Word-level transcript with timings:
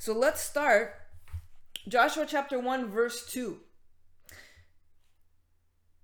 So 0.00 0.14
let's 0.14 0.40
start 0.40 0.94
Joshua 1.86 2.24
chapter 2.26 2.58
1, 2.58 2.88
verse 2.88 3.26
2. 3.26 3.58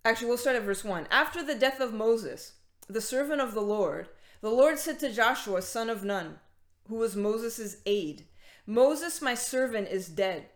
Actually, 0.04 0.29
we'll 0.29 0.37
start 0.37 0.57
at 0.57 0.65
verse 0.65 0.84
1. 0.84 1.07
After 1.11 1.42
the 1.42 1.54
death 1.54 1.80
of 1.80 1.95
Moses, 1.95 2.56
the 2.88 3.01
servant 3.01 3.40
of 3.40 3.54
the 3.54 3.62
Lord, 3.62 4.09
the 4.43 4.51
Lord 4.51 4.79
said 4.79 4.98
to 4.98 5.11
Joshua, 5.11 5.62
son 5.62 5.88
of 5.88 6.04
Nun, 6.04 6.40
who 6.88 6.96
was 6.96 7.17
Moses' 7.17 7.79
aide, 7.87 8.27
Moses, 8.67 9.22
my 9.22 9.32
servant, 9.32 9.88
is 9.88 10.08
dead. 10.08 10.51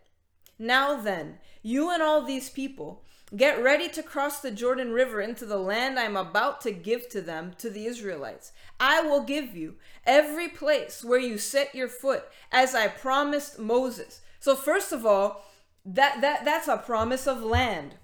Now 0.59 1.01
then, 1.01 1.39
you 1.63 1.89
and 1.89 2.03
all 2.03 2.21
these 2.21 2.51
people, 2.51 3.03
get 3.35 3.63
ready 3.63 3.87
to 3.89 4.03
cross 4.03 4.39
the 4.39 4.51
Jordan 4.51 4.91
River 4.91 5.21
into 5.21 5.45
the 5.45 5.57
land 5.57 5.97
I 5.97 6.03
am 6.03 6.17
about 6.17 6.61
to 6.61 6.71
give 6.71 7.07
to 7.09 7.21
them, 7.21 7.53
to 7.59 7.69
the 7.69 7.85
Israelites. 7.85 8.51
I 8.79 9.01
will 9.01 9.23
give 9.23 9.55
you 9.55 9.75
every 10.05 10.49
place 10.49 11.03
where 11.03 11.19
you 11.19 11.37
set 11.37 11.73
your 11.73 11.87
foot, 11.87 12.25
as 12.51 12.75
I 12.75 12.87
promised 12.87 13.57
Moses. 13.57 14.21
So, 14.39 14.55
first 14.55 14.91
of 14.91 15.05
all, 15.05 15.45
that, 15.85 16.21
that, 16.21 16.45
that's 16.45 16.67
a 16.67 16.77
promise 16.77 17.27
of 17.27 17.43
land. 17.43 17.95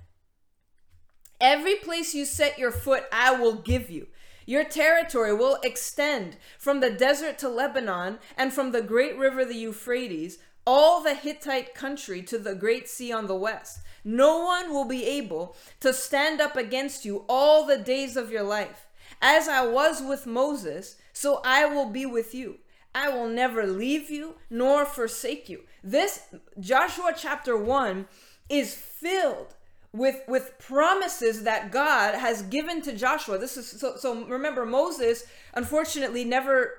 Every 1.40 1.76
place 1.76 2.16
you 2.16 2.26
set 2.26 2.57
your 2.57 2.71
foot, 2.71 3.04
I 3.12 3.32
will 3.32 3.55
give 3.55 3.90
you. 3.90 4.07
Your 4.46 4.63
territory 4.63 5.34
will 5.34 5.59
extend 5.62 6.38
from 6.57 6.80
the 6.80 6.90
desert 6.90 7.38
to 7.40 7.49
Lebanon 7.49 8.20
and 8.38 8.54
from 8.54 8.71
the 8.71 8.82
great 8.82 9.18
river, 9.18 9.44
the 9.44 9.55
Euphrates, 9.55 10.38
all 10.66 11.04
the 11.04 11.13
Hittite 11.13 11.76
country 11.76 12.21
to 12.23 12.38
the 12.38 12.55
great 12.55 12.88
sea 12.88 13.12
on 13.12 13.27
the 13.27 13.35
west. 13.35 13.82
No 14.08 14.40
one 14.40 14.70
will 14.72 14.86
be 14.86 15.04
able 15.04 15.58
to 15.82 15.92
stand 15.92 16.40
up 16.40 16.56
against 16.56 17.04
you 17.04 17.26
all 17.28 17.66
the 17.66 17.78
days 17.78 18.16
of 18.16 18.32
your 18.32 18.42
life. 18.42 18.88
As 19.22 19.50
I 19.50 19.68
was 19.68 20.02
with 20.02 20.26
Moses, 20.26 20.96
so 21.12 21.42
I 21.44 21.66
will 21.66 21.90
be 21.90 22.06
with 22.06 22.34
you. 22.34 22.60
I 22.96 23.10
will 23.10 23.28
never 23.28 23.68
leave 23.68 24.10
you 24.10 24.36
nor 24.50 24.86
forsake 24.86 25.50
you. 25.50 25.64
This 25.84 26.22
Joshua 26.58 27.14
chapter 27.18 27.58
1 27.58 28.08
is 28.48 28.74
filled 28.74 29.55
with 29.91 30.21
with 30.26 30.58
promises 30.58 31.44
that 31.44 31.70
God 31.70 32.16
has 32.16 32.44
given 32.44 32.82
to 32.84 32.96
Joshua. 32.96 33.38
This 33.38 33.58
is 33.58 33.70
so 33.70 33.98
so 33.98 34.24
remember 34.24 34.66
Moses 34.66 35.26
unfortunately 35.54 36.24
never 36.24 36.76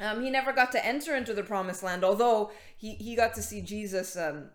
um, 0.00 0.22
he 0.22 0.28
never 0.28 0.52
got 0.52 0.70
to 0.72 0.84
enter 0.84 1.16
into 1.16 1.32
the 1.32 1.42
promised 1.42 1.82
land, 1.82 2.04
although 2.04 2.50
he, 2.76 2.94
he 2.96 3.16
got 3.16 3.32
to 3.34 3.42
see 3.42 3.62
Jesus 3.62 4.16
um, 4.16 4.50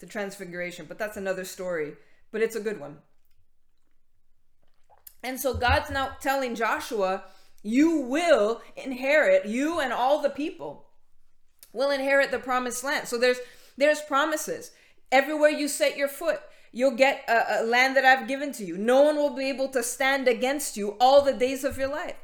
the 0.00 0.06
transfiguration, 0.06 0.86
but 0.86 0.98
that's 0.98 1.16
another 1.16 1.44
story. 1.44 1.94
But 2.32 2.42
it's 2.42 2.56
a 2.56 2.60
good 2.60 2.80
one. 2.80 2.98
And 5.22 5.38
so 5.38 5.54
God's 5.54 5.90
now 5.90 6.16
telling 6.20 6.54
Joshua, 6.54 7.24
you 7.62 8.00
will 8.00 8.62
inherit, 8.76 9.46
you 9.46 9.80
and 9.80 9.92
all 9.92 10.22
the 10.22 10.30
people 10.30 10.86
will 11.72 11.90
inherit 11.90 12.30
the 12.30 12.38
promised 12.38 12.82
land. 12.82 13.06
So 13.08 13.18
there's 13.18 13.38
there's 13.76 14.00
promises. 14.00 14.72
Everywhere 15.12 15.50
you 15.50 15.68
set 15.68 15.96
your 15.96 16.08
foot, 16.08 16.40
You'll 16.72 16.96
get 16.96 17.24
a, 17.28 17.62
a, 17.62 17.64
land 17.64 17.96
that 17.96 18.04
I've 18.04 18.28
given 18.28 18.52
to 18.52 18.64
you. 18.64 18.78
No 18.78 19.02
one 19.02 19.16
will 19.16 19.34
be 19.34 19.48
able 19.48 19.68
to 19.70 19.82
stand 19.82 20.28
against 20.28 20.76
you 20.76 20.96
all 21.00 21.22
the 21.22 21.32
days 21.32 21.64
of 21.64 21.76
your 21.76 21.88
life. 21.88 22.16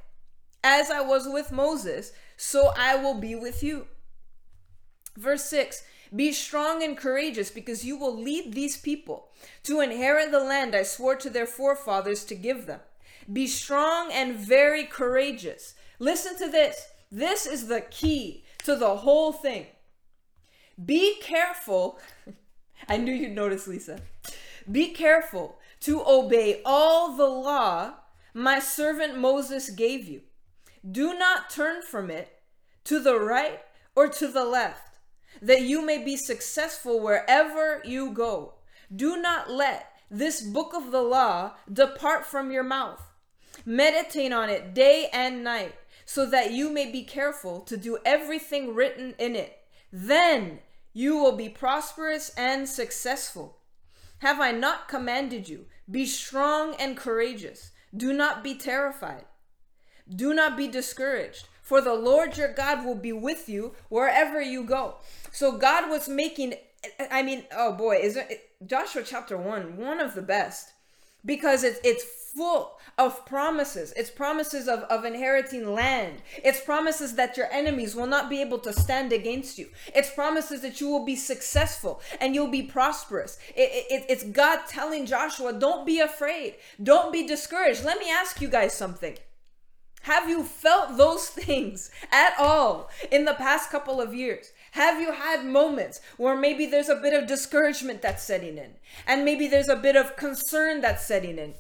As 0.63 0.91
I 0.91 1.01
was 1.01 1.27
with 1.27 1.51
Moses, 1.51 2.13
so 2.37 2.73
I 2.77 2.97
will 2.97 3.19
be 3.19 3.35
with 3.35 3.63
you. 3.63 3.87
Verse 5.17 5.45
6 5.45 5.83
Be 6.15 6.33
strong 6.33 6.83
and 6.83 6.97
courageous, 6.97 7.51
because 7.51 7.85
you 7.85 7.97
will 7.97 8.17
lead 8.17 8.53
these 8.53 8.77
people 8.77 9.29
to 9.65 9.81
inherit 9.81 10.31
the 10.31 10.41
land 10.41 10.75
I 10.75 10.83
swore 10.83 11.17
to 11.17 11.31
their 11.31 11.47
forefathers 11.47 12.25
to 12.27 12.35
give 12.35 12.67
them. 12.67 12.81
Be 13.33 13.47
strong 13.47 14.11
and 14.13 14.37
very 14.37 14.85
courageous. 14.85 15.75
Listen 15.99 16.37
to 16.39 16.51
this. 16.51 16.89
This 17.11 17.47
is 17.47 17.69
the 17.69 17.81
key 17.81 18.45
to 18.65 18.77
the 18.77 18.97
whole 18.99 19.33
thing. 19.33 19.67
Be 20.85 21.19
careful. 21.21 21.99
I 22.89 22.97
knew 22.97 23.13
you'd 23.13 23.35
notice, 23.35 23.67
Lisa. 23.67 24.01
Be 24.71 24.89
careful 24.89 25.59
to 25.81 26.03
obey 26.07 26.61
all 26.65 27.17
the 27.17 27.27
law 27.27 27.95
my 28.37 28.59
servant 28.59 29.17
Moses 29.17 29.71
gave 29.71 30.07
you. 30.07 30.21
Do 30.89 31.19
not 31.19 31.49
turn 31.49 31.81
from 31.81 32.11
it 32.11 32.29
to 32.85 33.01
the 33.01 33.19
right 33.19 33.61
or 33.95 34.09
to 34.09 34.29
the 34.29 34.45
left, 34.45 34.96
that 35.43 35.63
you 35.63 35.85
may 35.85 36.03
be 36.03 36.17
successful 36.17 37.01
wherever 37.01 37.83
you 37.85 38.11
go. 38.11 38.55
Do 38.95 39.17
not 39.17 39.51
let 39.51 39.93
this 40.11 40.41
book 40.41 40.73
of 40.75 40.91
the 40.91 41.03
law 41.03 41.55
depart 41.73 42.25
from 42.25 42.51
your 42.51 42.63
mouth. 42.63 43.03
Meditate 43.65 44.33
on 44.33 44.49
it 44.49 44.75
day 44.75 45.09
and 45.13 45.43
night, 45.43 45.75
so 46.05 46.25
that 46.27 46.53
you 46.53 46.71
may 46.71 46.91
be 46.91 47.03
careful 47.03 47.61
to 47.63 47.77
do 47.77 47.99
everything 48.05 48.75
written 48.75 49.15
in 49.19 49.35
it. 49.35 49.59
Then 49.93 50.61
you 50.93 51.17
will 51.17 51.37
be 51.37 51.49
prosperous 51.49 52.31
and 52.37 52.69
successful. 52.69 53.59
Have 54.19 54.41
I 54.41 54.53
not 54.53 54.89
commanded 54.89 55.49
you? 55.49 55.67
Be 55.91 56.07
strong 56.07 56.75
and 56.79 56.97
courageous. 56.97 57.73
Do 57.95 58.13
not 58.13 58.43
be 58.45 58.55
terrified. 58.55 59.25
Do 60.09 60.33
not 60.33 60.57
be 60.57 60.69
discouraged, 60.69 61.49
for 61.67 61.81
the 61.81 61.95
Lord 61.95 62.37
your 62.37 62.53
God 62.53 62.85
will 62.85 62.95
be 62.95 63.13
with 63.13 63.49
you 63.49 63.75
wherever 63.89 64.41
you 64.41 64.63
go. 64.63 64.95
So 65.33 65.59
God 65.59 65.91
was 65.91 66.09
making 66.09 66.55
I 67.11 67.25
mean, 67.25 67.43
oh 67.51 67.73
boy, 67.73 67.97
is 67.97 68.17
it 68.17 68.51
Joshua 68.65 69.03
chapter 69.05 69.37
1 69.37 69.77
one 69.77 69.99
of 69.99 70.15
the 70.15 70.23
best 70.23 70.75
because 71.25 71.65
it's 71.65 71.81
it's 71.83 72.05
full 72.37 72.79
of 72.97 73.27
promises. 73.27 73.93
It's 73.97 74.11
promises 74.11 74.69
of, 74.69 74.81
of 74.85 75.05
inheriting 75.05 75.75
land. 75.75 76.23
It's 76.45 76.61
promises 76.61 77.17
that 77.17 77.37
your 77.37 77.51
enemies 77.51 77.97
will 77.97 78.07
not 78.07 78.31
be 78.31 78.41
able 78.41 78.61
to 78.61 78.73
stand 78.73 79.13
against 79.13 79.59
you. 79.59 79.69
It's 79.93 80.11
promises 80.11 80.61
that 80.61 80.81
you 80.81 80.89
will 80.89 81.05
be 81.05 81.17
successful 81.17 82.01
and 82.21 82.33
you'll 82.33 82.47
be 82.47 82.63
prosperous. 82.63 83.39
It, 83.57 83.87
it, 83.91 84.07
it's 84.09 84.23
God 84.23 84.61
telling 84.69 85.05
Joshua, 85.05 85.53
don't 85.53 85.85
be 85.85 85.99
afraid. 85.99 86.55
Don't 86.81 87.13
be 87.13 87.27
discouraged. 87.27 87.85
Let 87.85 87.99
me 87.99 88.09
ask 88.09 88.41
you 88.41 88.49
guys 88.49 88.73
something. 88.73 89.17
Have 90.07 90.29
you 90.29 90.45
felt 90.45 90.97
those 90.97 91.29
things 91.47 91.91
at 92.13 92.35
all 92.39 92.91
in 93.11 93.25
the 93.25 93.35
past 93.35 93.71
couple 93.71 94.01
of 94.01 94.15
years? 94.15 94.53
Have 94.71 95.01
you 95.01 95.11
had 95.11 95.45
moments 95.45 96.01
where 96.17 96.37
maybe 96.37 96.67
there's 96.67 96.89
a 96.89 96.95
bit 96.95 97.13
of 97.13 97.27
discouragement 97.27 98.03
that's 98.03 98.23
setting 98.23 98.57
in, 98.57 98.75
and 99.05 99.25
maybe 99.25 99.49
there's 99.49 99.69
a 99.69 99.75
bit 99.75 99.97
of 99.97 100.17
concern 100.17 100.81
that's 100.81 101.05
setting 101.05 101.39
in? 101.39 101.55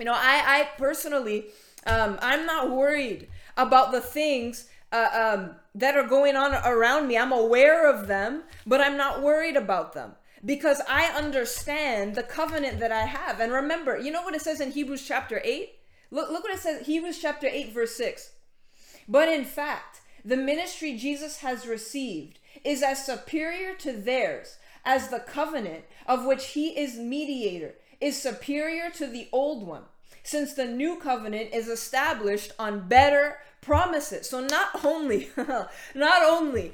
You 0.00 0.04
know, 0.06 0.14
I, 0.14 0.42
I 0.46 0.68
personally, 0.78 1.46
um, 1.86 2.18
I'm 2.20 2.44
not 2.44 2.72
worried 2.72 3.28
about 3.56 3.92
the 3.92 4.00
things 4.00 4.68
uh, 4.90 5.36
um, 5.38 5.56
that 5.76 5.96
are 5.96 6.08
going 6.08 6.34
on 6.34 6.54
around 6.66 7.06
me. 7.06 7.16
I'm 7.16 7.32
aware 7.32 7.88
of 7.88 8.08
them, 8.08 8.42
but 8.66 8.80
I'm 8.80 8.96
not 8.96 9.22
worried 9.22 9.56
about 9.56 9.92
them 9.92 10.16
because 10.44 10.80
I 10.88 11.04
understand 11.04 12.16
the 12.16 12.24
covenant 12.24 12.80
that 12.80 12.90
I 12.90 13.02
have. 13.02 13.38
And 13.38 13.52
remember, 13.52 13.96
you 13.96 14.10
know 14.10 14.22
what 14.22 14.34
it 14.34 14.42
says 14.42 14.60
in 14.60 14.72
Hebrews 14.72 15.06
chapter 15.06 15.40
8? 15.44 15.77
Look, 16.10 16.30
look 16.30 16.44
what 16.44 16.54
it 16.54 16.60
says, 16.60 16.86
Hebrews 16.86 17.18
chapter 17.20 17.46
8, 17.46 17.72
verse 17.72 17.94
6. 17.96 18.32
But 19.08 19.28
in 19.28 19.44
fact, 19.44 20.00
the 20.24 20.36
ministry 20.36 20.96
Jesus 20.96 21.38
has 21.38 21.66
received 21.66 22.38
is 22.64 22.82
as 22.82 23.04
superior 23.04 23.74
to 23.76 23.92
theirs 23.92 24.58
as 24.84 25.08
the 25.08 25.20
covenant 25.20 25.84
of 26.06 26.24
which 26.24 26.48
he 26.48 26.78
is 26.78 26.96
mediator 26.96 27.74
is 28.00 28.20
superior 28.20 28.90
to 28.90 29.06
the 29.06 29.28
old 29.32 29.66
one, 29.66 29.82
since 30.22 30.54
the 30.54 30.64
new 30.64 30.96
covenant 30.96 31.50
is 31.52 31.68
established 31.68 32.52
on 32.58 32.88
better 32.88 33.38
promises. 33.60 34.28
So 34.28 34.40
not 34.40 34.84
only 34.84 35.30
not 35.94 36.22
only 36.22 36.72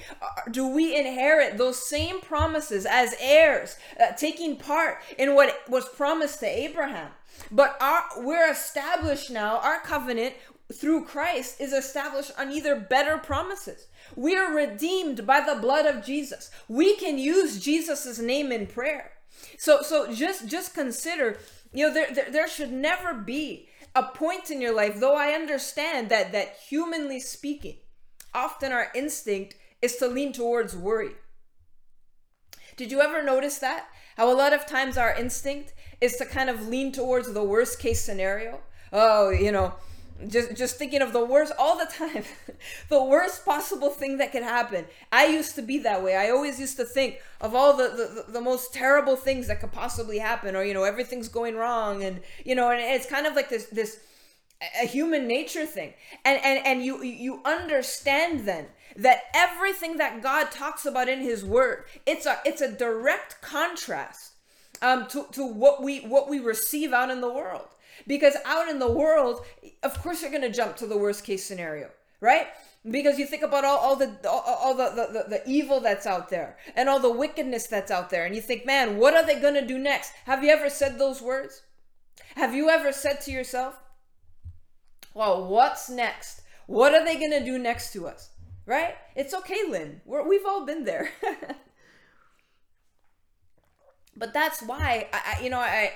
do 0.51 0.69
we 0.69 0.97
inherit 0.97 1.59
those 1.59 1.89
same 1.89 2.21
promises 2.21 2.87
as 2.87 3.15
heirs, 3.21 3.77
uh, 4.01 4.13
taking 4.13 4.57
part 4.57 4.99
in 5.19 5.35
what 5.35 5.69
was 5.69 5.89
promised 5.89 6.41
to 6.41 6.47
Abraham, 6.47 7.11
but 7.51 7.77
our, 7.81 8.05
we're 8.19 8.51
established 8.51 9.31
now, 9.31 9.59
our 9.59 9.81
covenant 9.81 10.35
through 10.73 11.05
Christ 11.05 11.61
is 11.61 11.73
established 11.73 12.33
on 12.39 12.51
either 12.51 12.75
better 12.77 13.19
promises. 13.19 13.87
We 14.17 14.37
are 14.37 14.53
redeemed 14.53 15.27
by 15.27 15.41
the 15.41 15.61
blood 15.61 15.87
of 15.87 16.05
Jesus. 16.05 16.51
We 16.69 16.97
can 16.97 17.19
use 17.19 17.63
Jesus' 17.63 18.19
name 18.19 18.51
in 18.51 18.67
prayer. 18.67 19.13
So 19.59 19.83
so 19.83 20.13
just 20.13 20.49
just 20.49 20.75
consider, 20.75 21.39
you 21.73 21.87
know, 21.87 21.93
there, 21.95 22.13
there 22.15 22.31
there 22.31 22.49
should 22.49 22.73
never 22.73 23.15
be 23.15 23.69
a 23.95 24.03
point 24.03 24.51
in 24.51 24.61
your 24.61 24.75
life, 24.75 24.99
though 24.99 25.17
I 25.17 25.33
understand 25.33 26.09
that 26.09 26.33
that 26.33 26.57
humanly 26.69 27.21
speaking, 27.21 27.77
often 28.33 28.73
our 28.73 28.91
instinct 28.95 29.57
is 29.83 29.97
to 29.97 30.09
lean 30.09 30.33
towards 30.33 30.75
worry. 30.75 31.13
Did 32.77 32.91
you 32.91 33.01
ever 33.01 33.23
notice 33.23 33.59
that? 33.59 33.87
How 34.17 34.33
a 34.33 34.35
lot 34.35 34.53
of 34.53 34.67
times 34.67 34.97
our 34.97 35.15
instinct 35.15 35.74
is 36.01 36.17
to 36.17 36.25
kind 36.25 36.51
of 36.51 36.69
lean 36.69 36.93
towards 36.93 37.33
the 37.33 37.43
worst 37.43 37.79
case 37.79 38.01
scenario. 38.01 38.61
Oh, 38.93 39.31
you 39.31 39.53
know, 39.53 39.75
just 40.29 40.55
just 40.55 40.77
thinking 40.77 41.03
of 41.03 41.13
the 41.13 41.25
worst 41.25 41.53
all 41.59 41.77
the 41.79 41.87
time. 41.99 42.25
The 42.89 43.03
worst 43.03 43.45
possible 43.45 43.91
thing 43.91 44.19
that 44.19 44.33
could 44.33 44.43
happen. 44.43 44.87
I 45.13 45.27
used 45.27 45.55
to 45.57 45.63
be 45.63 45.79
that 45.79 46.03
way. 46.03 46.17
I 46.17 46.31
always 46.31 46.59
used 46.61 46.77
to 46.77 46.85
think 46.85 47.21
of 47.41 47.55
all 47.55 47.77
the, 47.77 47.89
the 47.89 48.33
the 48.33 48.41
most 48.41 48.73
terrible 48.73 49.17
things 49.17 49.49
that 49.49 49.61
could 49.61 49.73
possibly 49.73 50.19
happen 50.19 50.57
or 50.57 50.65
you 50.65 50.75
know 50.75 50.85
everything's 50.85 51.29
going 51.29 51.57
wrong 51.57 52.03
and 52.03 52.21
you 52.45 52.55
know 52.55 52.71
and 52.71 52.81
it's 52.81 53.07
kind 53.07 53.27
of 53.27 53.35
like 53.35 53.49
this 53.49 53.67
this 53.67 54.01
a 54.83 54.87
human 54.87 55.27
nature 55.27 55.67
thing. 55.67 55.95
And 56.25 56.41
and 56.43 56.67
and 56.67 56.85
you 56.85 57.03
you 57.03 57.41
understand 57.45 58.47
then 58.47 58.67
that 58.97 59.25
everything 59.35 59.99
that 59.99 60.23
God 60.23 60.51
talks 60.51 60.87
about 60.87 61.09
in 61.09 61.21
his 61.21 61.45
word, 61.45 61.85
it's 62.07 62.27
a 62.27 62.39
it's 62.45 62.61
a 62.61 62.71
direct 62.71 63.41
contrast 63.41 64.34
um, 64.83 65.07
to, 65.09 65.27
to 65.33 65.47
what 65.47 65.83
we 65.83 66.01
what 66.01 66.29
we 66.29 66.39
receive 66.39 66.93
out 66.93 67.11
in 67.11 67.21
the 67.21 67.33
world. 67.33 67.69
Because 68.07 68.37
out 68.45 68.69
in 68.69 68.79
the 68.79 68.91
world, 68.91 69.45
of 69.83 70.01
course 70.03 70.23
you're 70.23 70.33
gonna 70.33 70.51
jump 70.51 70.77
to 70.77 70.87
the 70.87 70.99
worst 70.99 71.25
case 71.25 71.45
scenario, 71.45 71.91
right? 72.21 72.49
Because 72.91 73.19
you 73.19 73.27
think 73.27 73.43
about 73.43 73.65
all, 73.65 73.79
all 73.79 73.97
the 73.97 74.17
all, 74.29 74.43
all 74.47 74.75
the, 74.75 74.91
the, 74.91 75.25
the, 75.29 75.43
evil 75.47 75.81
that's 75.81 76.07
out 76.07 76.29
there 76.29 76.59
and 76.77 76.89
all 76.89 77.01
the 77.01 77.11
wickedness 77.11 77.67
that's 77.67 77.91
out 77.91 78.11
there, 78.11 78.27
and 78.27 78.35
you 78.35 78.43
think, 78.43 78.67
man, 78.67 78.99
what 78.99 79.15
are 79.15 79.25
they 79.25 79.41
gonna 79.41 79.67
do 79.67 79.79
next? 79.79 80.13
Have 80.27 80.45
you 80.45 80.51
ever 80.51 80.69
said 80.69 80.99
those 80.99 81.23
words? 81.23 81.63
Have 82.37 82.55
you 82.55 82.69
ever 82.69 82.93
said 82.93 83.21
to 83.23 83.31
yourself, 83.31 83.77
well, 85.15 85.47
what's 85.47 85.89
next? 85.89 86.43
What 86.67 86.95
are 86.95 87.05
they 87.05 87.17
going 87.17 87.31
to 87.31 87.45
do 87.45 87.59
next 87.59 87.93
to 87.93 88.07
us? 88.07 88.31
Right? 88.67 88.97
It's 89.15 89.35
okay, 89.35 89.61
Lynn. 89.69 90.01
We're, 90.05 90.27
we've 90.27 90.47
all 90.47 90.67
been 90.67 90.85
there. 90.85 91.11
but 94.17 94.33
that's 94.33 94.63
why, 94.63 95.09
I, 95.13 95.37
I, 95.39 95.43
you 95.43 95.51
know, 95.51 95.59
I, 95.59 95.93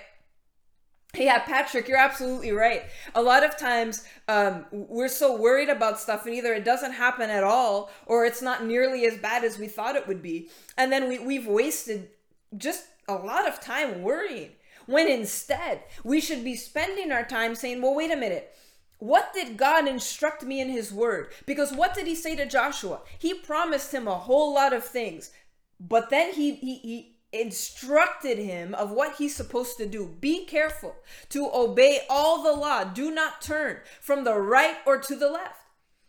yeah, 1.16 1.38
Patrick, 1.38 1.88
you're 1.88 1.96
absolutely 1.96 2.52
right. 2.52 2.82
A 3.14 3.22
lot 3.22 3.42
of 3.42 3.56
times 3.56 4.04
um, 4.28 4.66
we're 4.70 5.08
so 5.08 5.36
worried 5.36 5.70
about 5.70 5.98
stuff, 5.98 6.26
and 6.26 6.34
either 6.34 6.52
it 6.52 6.64
doesn't 6.64 6.92
happen 6.92 7.30
at 7.30 7.44
all 7.44 7.90
or 8.06 8.26
it's 8.26 8.42
not 8.42 8.64
nearly 8.64 9.06
as 9.06 9.16
bad 9.16 9.42
as 9.42 9.58
we 9.58 9.68
thought 9.68 9.96
it 9.96 10.06
would 10.06 10.22
be. 10.22 10.50
And 10.76 10.92
then 10.92 11.08
we, 11.08 11.18
we've 11.18 11.46
wasted 11.46 12.10
just 12.56 12.84
a 13.08 13.14
lot 13.14 13.48
of 13.48 13.60
time 13.60 14.02
worrying 14.02 14.50
when 14.86 15.08
instead 15.08 15.82
we 16.04 16.20
should 16.20 16.44
be 16.44 16.56
spending 16.56 17.10
our 17.10 17.24
time 17.24 17.54
saying, 17.54 17.80
well, 17.80 17.94
wait 17.94 18.12
a 18.12 18.16
minute. 18.16 18.54
What 18.98 19.32
did 19.32 19.56
God 19.56 19.86
instruct 19.86 20.42
me 20.42 20.60
in 20.60 20.68
His 20.68 20.92
Word? 20.92 21.32
Because 21.46 21.72
what 21.72 21.94
did 21.94 22.06
He 22.06 22.14
say 22.14 22.34
to 22.36 22.46
Joshua? 22.46 23.00
He 23.18 23.32
promised 23.32 23.94
him 23.94 24.08
a 24.08 24.14
whole 24.14 24.54
lot 24.54 24.72
of 24.72 24.84
things, 24.84 25.30
but 25.78 26.10
then 26.10 26.34
He 26.34 26.54
He, 26.56 26.78
he 26.78 27.17
instructed 27.32 28.38
him 28.38 28.74
of 28.74 28.90
what 28.90 29.16
he's 29.16 29.36
supposed 29.36 29.76
to 29.78 29.86
do. 29.86 30.16
Be 30.20 30.44
careful 30.46 30.96
to 31.28 31.50
obey 31.52 32.00
all 32.08 32.42
the 32.42 32.52
law. 32.52 32.84
Do 32.84 33.10
not 33.10 33.42
turn 33.42 33.78
from 34.00 34.24
the 34.24 34.34
right 34.34 34.76
or 34.86 34.98
to 34.98 35.14
the 35.14 35.30
left. 35.30 35.60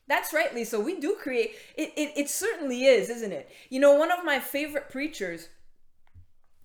That's 0.07 0.33
right, 0.33 0.53
Lisa. 0.55 0.79
We 0.79 0.99
do 0.99 1.15
create 1.19 1.51
it. 1.75 1.93
It, 1.95 2.13
it 2.15 2.29
certainly 2.29 2.85
is, 2.85 3.09
isn't 3.09 3.31
it? 3.31 3.49
You 3.69 3.79
know, 3.79 3.93
one 3.93 4.11
of 4.11 4.25
my 4.25 4.39
favorite 4.39 4.89
preachers. 4.89 5.49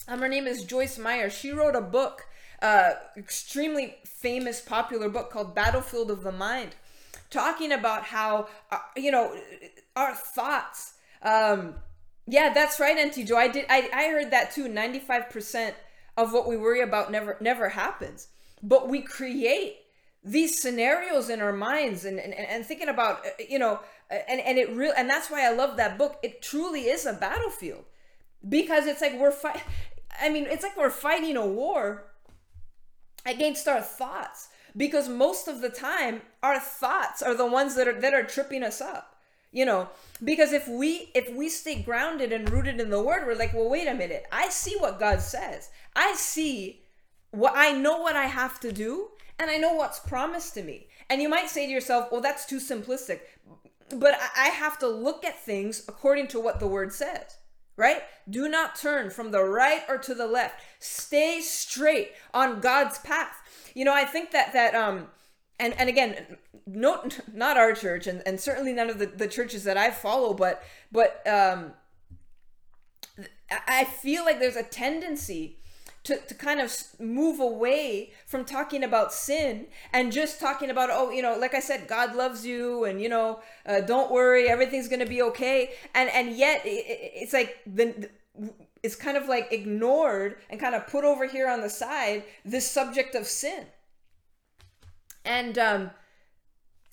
Um, 0.08 0.20
her 0.20 0.28
name 0.28 0.46
is 0.46 0.64
Joyce 0.64 0.98
Meyer. 0.98 1.28
She 1.28 1.50
wrote 1.50 1.76
a 1.76 1.80
book 1.80 2.26
uh, 2.62 2.92
extremely 3.16 3.96
famous, 4.04 4.60
popular 4.60 5.10
book 5.10 5.30
called 5.30 5.54
Battlefield 5.54 6.10
of 6.10 6.22
the 6.22 6.32
Mind, 6.32 6.74
talking 7.28 7.72
about 7.72 8.04
how, 8.04 8.48
uh, 8.70 8.78
you 8.96 9.10
know, 9.10 9.36
our 9.94 10.14
thoughts. 10.14 10.94
Um, 11.22 11.74
yeah, 12.26 12.52
that's 12.52 12.80
right, 12.80 12.96
Auntie 12.96 13.24
Joe. 13.24 13.36
I 13.36 13.48
did. 13.48 13.66
I, 13.68 13.88
I 13.92 14.08
heard 14.08 14.30
that 14.30 14.52
too. 14.52 14.68
Ninety 14.68 14.98
five 14.98 15.30
percent 15.30 15.74
of 16.16 16.32
what 16.32 16.48
we 16.48 16.56
worry 16.56 16.80
about 16.80 17.10
never 17.10 17.36
never 17.40 17.70
happens, 17.70 18.28
but 18.62 18.88
we 18.88 19.02
create 19.02 19.76
these 20.22 20.60
scenarios 20.60 21.28
in 21.28 21.40
our 21.40 21.52
minds 21.52 22.04
and 22.04 22.18
and, 22.18 22.32
and 22.34 22.64
thinking 22.64 22.88
about 22.88 23.26
uh, 23.26 23.30
you 23.48 23.58
know 23.58 23.80
and 24.10 24.40
and 24.40 24.58
it 24.58 24.74
real 24.74 24.92
and 24.96 25.08
that's 25.08 25.30
why 25.30 25.46
I 25.46 25.52
love 25.52 25.76
that 25.76 25.98
book. 25.98 26.18
It 26.22 26.40
truly 26.40 26.82
is 26.82 27.04
a 27.04 27.12
battlefield 27.12 27.84
because 28.48 28.86
it's 28.86 29.02
like 29.02 29.18
we're 29.18 29.30
fight. 29.30 29.62
I 30.20 30.30
mean, 30.30 30.46
it's 30.46 30.62
like 30.62 30.76
we're 30.76 30.90
fighting 30.90 31.36
a 31.36 31.46
war 31.46 32.06
against 33.26 33.68
our 33.68 33.80
thoughts 33.80 34.48
because 34.76 35.08
most 35.08 35.48
of 35.48 35.60
the 35.60 35.68
time 35.70 36.22
our 36.42 36.58
thoughts 36.58 37.22
are 37.22 37.34
the 37.34 37.46
ones 37.46 37.74
that 37.74 37.88
are 37.88 38.00
that 38.00 38.14
are 38.14 38.24
tripping 38.24 38.62
us 38.62 38.80
up 38.80 39.13
you 39.54 39.64
know 39.64 39.88
because 40.22 40.52
if 40.52 40.68
we 40.68 41.10
if 41.14 41.34
we 41.34 41.48
stay 41.48 41.80
grounded 41.80 42.32
and 42.32 42.50
rooted 42.50 42.78
in 42.78 42.90
the 42.90 43.02
word 43.02 43.26
we're 43.26 43.34
like 43.34 43.54
well 43.54 43.70
wait 43.70 43.88
a 43.88 43.94
minute 43.94 44.26
i 44.30 44.50
see 44.50 44.76
what 44.80 45.00
god 45.00 45.22
says 45.22 45.70
i 45.96 46.12
see 46.14 46.82
what 47.30 47.52
i 47.56 47.72
know 47.72 47.98
what 48.00 48.16
i 48.16 48.26
have 48.26 48.60
to 48.60 48.70
do 48.70 49.08
and 49.38 49.50
i 49.50 49.56
know 49.56 49.72
what's 49.72 50.00
promised 50.00 50.52
to 50.52 50.62
me 50.62 50.86
and 51.08 51.22
you 51.22 51.28
might 51.28 51.48
say 51.48 51.64
to 51.64 51.72
yourself 51.72 52.08
well 52.12 52.20
that's 52.20 52.44
too 52.44 52.58
simplistic 52.58 53.20
but 53.96 54.18
i 54.36 54.48
have 54.48 54.78
to 54.78 54.88
look 54.88 55.24
at 55.24 55.42
things 55.42 55.84
according 55.88 56.26
to 56.26 56.40
what 56.40 56.60
the 56.60 56.66
word 56.66 56.92
says 56.92 57.38
right? 57.76 58.02
Do 58.30 58.48
not 58.48 58.76
turn 58.76 59.10
from 59.10 59.32
the 59.32 59.42
right 59.42 59.82
or 59.88 59.98
to 59.98 60.14
the 60.14 60.28
left. 60.28 60.60
Stay 60.78 61.40
straight 61.40 62.12
on 62.32 62.60
God's 62.60 62.98
path. 62.98 63.36
You 63.74 63.84
know, 63.84 63.92
I 63.92 64.04
think 64.04 64.30
that 64.30 64.52
that 64.52 64.76
um 64.76 65.08
and 65.58 65.74
and 65.78 65.88
again, 65.88 66.38
no 66.66 67.08
not 67.32 67.56
our 67.56 67.72
church 67.72 68.06
and, 68.06 68.22
and 68.26 68.40
certainly 68.40 68.72
none 68.72 68.90
of 68.90 68.98
the, 68.98 69.06
the 69.06 69.28
churches 69.28 69.64
that 69.64 69.76
I 69.76 69.90
follow, 69.90 70.34
but 70.34 70.62
but 70.90 71.26
um 71.26 71.72
I 73.68 73.84
feel 73.84 74.24
like 74.24 74.40
there's 74.40 74.56
a 74.56 74.62
tendency 74.62 75.58
to, 76.04 76.18
to 76.18 76.34
kind 76.34 76.60
of 76.60 76.72
move 77.00 77.40
away 77.40 78.12
from 78.26 78.44
talking 78.44 78.84
about 78.84 79.12
sin 79.12 79.66
and 79.92 80.12
just 80.12 80.38
talking 80.38 80.70
about 80.70 80.90
oh 80.92 81.10
you 81.10 81.22
know 81.22 81.36
like 81.38 81.54
i 81.54 81.60
said 81.60 81.88
god 81.88 82.14
loves 82.14 82.44
you 82.44 82.84
and 82.84 83.00
you 83.00 83.08
know 83.08 83.40
uh, 83.66 83.80
don't 83.80 84.12
worry 84.12 84.48
everything's 84.48 84.88
gonna 84.88 85.06
be 85.06 85.22
okay. 85.22 85.72
And 85.94 86.10
and 86.10 86.36
yet 86.36 86.62
it, 86.64 86.84
it's 87.14 87.32
like 87.32 87.58
the, 87.66 88.10
it's 88.82 88.96
kind 88.96 89.16
of 89.16 89.28
like 89.28 89.50
ignored 89.50 90.36
and 90.50 90.60
kind 90.60 90.74
of 90.74 90.86
put 90.86 91.04
over 91.04 91.26
here 91.26 91.48
on 91.48 91.62
the 91.62 91.70
side 91.70 92.24
this 92.44 92.70
subject 92.70 93.14
of 93.14 93.26
sin 93.26 93.64
and 95.24 95.58
um 95.58 95.90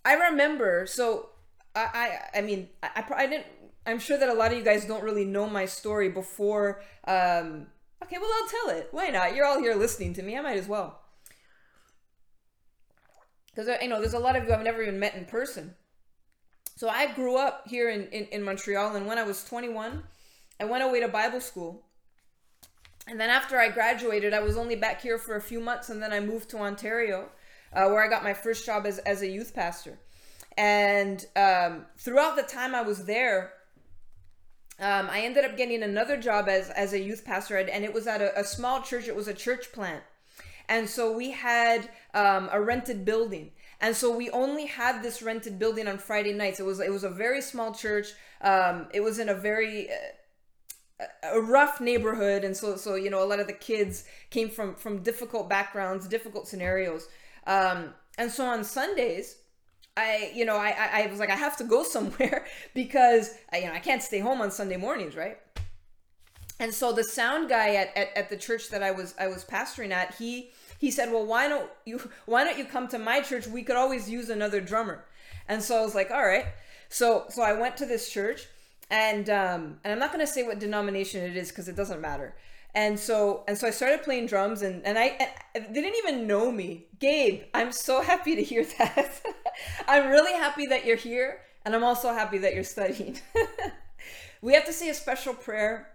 i 0.06 0.14
remember 0.14 0.86
so 0.86 1.30
i 1.76 2.20
i, 2.34 2.40
I 2.40 2.42
mean 2.42 2.70
I, 2.82 2.90
I, 2.96 3.14
I 3.24 3.28
didn't 3.28 3.48
i'm 3.86 4.00
sure 4.00 4.18
that 4.18 4.30
a 4.30 4.34
lot 4.34 4.52
of 4.52 4.58
you 4.58 4.64
guys 4.64 4.86
don't 4.86 5.04
really 5.04 5.26
know 5.26 5.50
my 5.50 5.66
story 5.66 6.10
before 6.10 6.82
um 7.06 7.68
Okay, 8.04 8.18
well, 8.20 8.30
I'll 8.34 8.50
tell 8.50 8.78
it. 8.78 8.90
Why 8.92 9.08
not? 9.10 9.36
You're 9.36 9.46
all 9.46 9.60
here 9.60 9.76
listening 9.76 10.14
to 10.16 10.24
me. 10.24 10.38
I 10.38 10.42
might 10.42 10.58
as 10.58 10.68
well. 10.68 11.00
Because, 13.48 13.70
you 13.82 13.88
know, 13.88 14.00
there's 14.00 14.14
a 14.14 14.20
lot 14.20 14.36
of 14.36 14.46
you 14.46 14.54
I've 14.54 14.64
never 14.64 14.82
even 14.82 15.00
met 15.00 15.16
in 15.16 15.26
person. 15.26 15.76
So 16.76 16.90
I 16.90 17.14
grew 17.14 17.38
up 17.38 17.68
here 17.68 17.90
in, 17.90 18.08
in, 18.08 18.26
in 18.26 18.44
Montreal, 18.44 18.96
and 18.96 19.06
when 19.06 19.18
I 19.18 19.24
was 19.24 19.44
21, 19.44 20.04
I 20.60 20.66
went 20.66 20.84
away 20.84 21.02
to 21.02 21.08
Bible 21.08 21.42
school. 21.42 21.84
And 23.08 23.20
then 23.20 23.30
after 23.30 23.60
I 23.60 23.70
graduated, 23.70 24.34
I 24.34 24.40
was 24.40 24.58
only 24.58 24.76
back 24.76 25.02
here 25.02 25.18
for 25.18 25.36
a 25.36 25.42
few 25.42 25.60
months, 25.60 25.90
and 25.90 26.02
then 26.02 26.14
I 26.14 26.20
moved 26.20 26.50
to 26.52 26.58
Ontario, 26.58 27.30
uh, 27.74 27.88
where 27.88 28.04
I 28.04 28.08
got 28.08 28.24
my 28.24 28.34
first 28.34 28.66
job 28.66 28.86
as, 28.86 29.00
as 29.00 29.22
a 29.22 29.28
youth 29.28 29.54
pastor. 29.54 30.00
And 30.58 31.26
um, 31.36 31.86
throughout 31.98 32.36
the 32.36 32.44
time 32.44 32.76
I 32.76 32.82
was 32.82 33.06
there, 33.06 33.54
um, 34.80 35.10
I 35.12 35.22
ended 35.22 35.46
up 35.46 35.56
getting 35.58 35.84
another 35.84 36.18
job 36.18 36.50
as 36.50 36.72
as 36.72 36.94
a 36.94 37.00
youth 37.00 37.24
pastor, 37.24 37.58
and 37.58 37.86
it 37.86 37.94
was 37.94 38.08
at 38.08 38.20
a, 38.20 38.38
a 38.40 38.44
small 38.44 38.82
church. 38.82 39.08
It 39.08 39.16
was 39.16 39.28
a 39.28 39.34
church 39.34 39.72
plant, 39.72 40.04
and 40.68 40.90
so 40.90 41.16
we 41.16 41.32
had 41.32 41.88
um, 42.16 42.50
a 42.52 42.60
rented 42.60 43.06
building, 43.06 43.52
and 43.80 43.96
so 43.96 44.16
we 44.16 44.32
only 44.32 44.66
had 44.66 45.04
this 45.04 45.22
rented 45.22 45.60
building 45.60 45.88
on 45.88 46.00
Friday 46.00 46.34
nights. 46.34 46.60
It 46.60 46.66
was 46.66 46.80
it 46.80 46.92
was 46.92 47.04
a 47.04 47.12
very 47.12 47.42
small 47.42 47.74
church. 47.74 48.08
Um, 48.42 48.88
it 48.92 49.02
was 49.02 49.20
in 49.20 49.30
a 49.30 49.36
very 49.36 49.90
uh, 51.00 51.06
a 51.34 51.42
rough 51.42 51.80
neighborhood, 51.80 52.44
and 52.44 52.58
so 52.58 52.76
so 52.76 52.96
you 52.96 53.12
know 53.12 53.24
a 53.24 53.26
lot 53.26 53.40
of 53.40 53.46
the 53.46 53.54
kids 53.54 54.06
came 54.32 54.50
from 54.50 54.74
from 54.74 55.04
difficult 55.04 55.48
backgrounds, 55.48 56.08
difficult 56.08 56.48
scenarios, 56.48 57.08
um, 57.48 57.94
and 58.18 58.32
so 58.32 58.46
on 58.46 58.64
Sundays 58.64 59.38
I, 59.98 60.32
you 60.34 60.46
know, 60.46 60.56
I, 60.56 61.04
I 61.04 61.08
was 61.08 61.20
like, 61.20 61.30
I 61.30 61.36
have 61.36 61.58
to 61.58 61.64
go 61.64 61.84
somewhere 61.96 62.46
because, 62.74 63.32
you 63.54 63.66
know, 63.66 63.74
I 63.74 63.80
can't 63.80 64.02
stay 64.02 64.20
home 64.20 64.42
on 64.42 64.52
Sunday 64.52 64.78
mornings, 64.78 65.16
right? 65.16 65.38
And 66.60 66.74
so 66.74 66.94
the 66.94 67.04
sound 67.04 67.50
guy 67.50 67.76
at, 67.76 67.98
at, 67.98 68.16
at 68.16 68.30
the 68.30 68.38
church 68.38 68.70
that 68.70 68.84
I 68.84 68.92
was 68.92 69.16
I 69.20 69.28
was 69.28 69.44
pastoring 69.44 69.92
at, 69.92 70.14
he 70.16 70.52
he 70.78 70.92
said, 70.92 71.12
well, 71.12 71.26
why 71.26 71.48
don't 71.48 71.70
you 71.86 72.00
why 72.26 72.44
don't 72.44 72.58
you 72.58 72.66
come 72.66 72.88
to 72.90 73.00
my 73.00 73.22
church? 73.22 73.48
We 73.48 73.64
could 73.64 73.76
always 73.76 74.10
use 74.10 74.30
another 74.30 74.62
drummer. 74.62 75.06
And 75.48 75.62
so 75.62 75.78
I 75.78 75.82
was 75.82 75.96
like, 75.96 76.12
all 76.12 76.26
right. 76.26 76.46
So 76.90 77.26
so 77.30 77.42
I 77.42 77.54
went 77.54 77.78
to 77.78 77.86
this 77.86 78.10
church, 78.10 78.48
and 78.92 79.28
um, 79.30 79.80
and 79.84 79.92
I'm 79.92 80.00
not 80.00 80.12
gonna 80.12 80.28
say 80.28 80.44
what 80.44 80.60
denomination 80.60 81.24
it 81.24 81.36
is 81.36 81.50
because 81.50 81.68
it 81.68 81.76
doesn't 81.76 82.00
matter 82.00 82.36
and 82.74 83.00
so 83.00 83.44
and 83.48 83.58
so 83.58 83.68
I 83.68 83.72
started 83.72 84.04
playing 84.04 84.28
drums 84.28 84.62
and 84.62 84.86
and 84.86 84.98
I, 84.98 85.18
and 85.56 85.66
they 85.76 85.82
didn't 85.82 85.98
even 85.98 86.28
know 86.28 86.52
me. 86.52 86.88
Gabe, 87.00 87.44
I'm 87.54 87.72
so 87.72 88.02
happy 88.02 88.36
to 88.36 88.44
hear 88.44 88.66
that. 88.78 89.22
I'm 89.88 90.10
really 90.10 90.34
happy 90.34 90.68
that 90.68 90.86
you're 90.86 90.98
here 90.98 91.42
and 91.66 91.76
I'm 91.76 91.84
also 91.84 92.14
happy 92.14 92.38
that 92.40 92.54
you're 92.54 92.64
studying. 92.64 93.20
we 94.42 94.54
have 94.54 94.66
to 94.66 94.74
say 94.74 94.90
a 94.90 94.94
special 94.94 95.34
prayer 95.34 95.92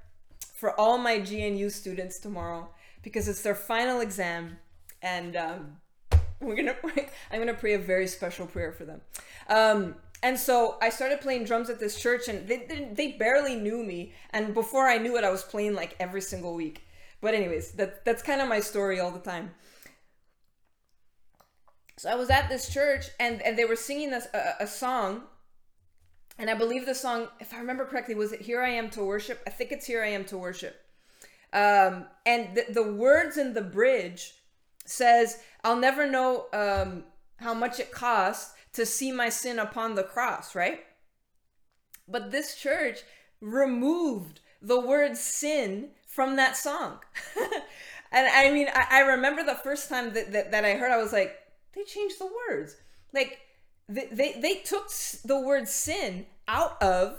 for 0.55 0.79
all 0.79 0.99
my 0.99 1.19
GNU 1.19 1.71
students 1.71 2.19
tomorrow 2.19 2.69
because 3.03 3.29
it's 3.29 3.43
their 3.43 3.55
final 3.55 4.01
exam 4.01 4.59
and 5.03 5.37
um, 5.37 5.77
we're 6.41 6.57
gonna 6.57 6.77
I'm 7.31 7.39
gonna 7.39 7.55
pray 7.55 7.75
a 7.75 7.79
very 7.79 8.07
special 8.07 8.47
prayer 8.47 8.73
for 8.73 8.85
them. 8.85 9.01
Um, 9.49 9.95
and 10.23 10.39
so 10.39 10.77
I 10.81 10.89
started 10.89 11.21
playing 11.21 11.45
drums 11.45 11.71
at 11.71 11.79
this 11.79 12.01
church, 12.01 12.29
and 12.29 12.49
they, 12.49 12.65
they, 12.69 12.89
they 12.93 13.13
barely 13.13 13.55
knew 13.55 13.85
me. 13.85 14.13
And 14.31 14.55
before 14.55 14.89
I 14.89 14.99
knew 14.99 15.17
it, 15.17 15.25
I 15.25 15.31
was 15.31 15.43
playing 15.43 15.75
like 15.75 15.95
every 16.01 16.21
single 16.21 16.55
week. 16.55 16.83
But 17.21 17.35
anyways, 17.35 17.73
that 17.73 18.05
that's 18.05 18.23
kind 18.23 18.41
of 18.41 18.49
my 18.49 18.61
story 18.61 19.01
all 19.01 19.11
the 19.11 19.19
time. 19.19 19.51
So 21.99 22.11
I 22.11 22.15
was 22.15 22.31
at 22.31 22.49
this 22.49 22.73
church, 22.73 23.07
and 23.19 23.43
and 23.43 23.59
they 23.59 23.65
were 23.65 23.77
singing 23.77 24.13
a, 24.13 24.23
a, 24.35 24.65
a 24.65 24.67
song, 24.67 25.23
and 26.39 26.51
I 26.51 26.55
believe 26.55 26.87
the 26.87 26.95
song, 26.95 27.29
if 27.41 27.55
I 27.55 27.59
remember 27.59 27.85
correctly, 27.85 28.15
was 28.15 28.33
it 28.33 28.43
"Here 28.43 28.63
I 28.63 28.71
Am 28.71 28.91
to 28.91 29.05
Worship"? 29.05 29.41
I 29.47 29.51
think 29.51 29.73
it's 29.73 29.87
"Here 29.87 30.03
I 30.03 30.09
Am 30.09 30.25
to 30.27 30.39
Worship." 30.39 30.81
Um, 31.53 32.07
and 32.27 32.55
the, 32.55 32.65
the 32.71 32.93
words 32.93 33.39
in 33.39 33.55
the 33.55 33.63
bridge 33.63 34.35
says, 34.85 35.39
"I'll 35.65 35.77
never 35.77 36.07
know 36.07 36.47
um, 36.53 37.05
how 37.37 37.55
much 37.55 37.81
it 37.81 37.91
costs 37.91 38.56
to 38.77 38.87
see 38.87 39.13
my 39.13 39.29
sin 39.29 39.59
upon 39.59 39.95
the 39.95 40.05
cross." 40.05 40.55
Right? 40.55 40.85
But 42.09 42.31
this 42.31 42.55
church 42.57 43.01
removed 43.41 44.41
the 44.63 44.81
word 44.81 45.17
sin 45.17 45.91
from 46.07 46.37
that 46.37 46.57
song. 46.57 46.99
and 48.13 48.27
I 48.27 48.51
mean, 48.51 48.69
I, 48.73 48.87
I, 48.91 49.01
remember 49.01 49.43
the 49.43 49.55
first 49.57 49.89
time 49.89 50.15
that, 50.15 50.33
that, 50.33 50.51
that 50.51 50.65
I 50.65 50.75
heard, 50.75 50.91
I 50.91 51.03
was 51.03 51.13
like, 51.13 51.37
they 51.75 51.85
changed 51.85 52.19
the 52.19 52.31
words. 52.49 52.77
Like, 53.13 53.41
they, 53.89 54.07
they, 54.11 54.41
they 54.41 54.55
took 54.57 54.89
the 55.25 55.39
word 55.39 55.69
sin 55.69 56.27
out 56.49 56.81
of 56.83 57.19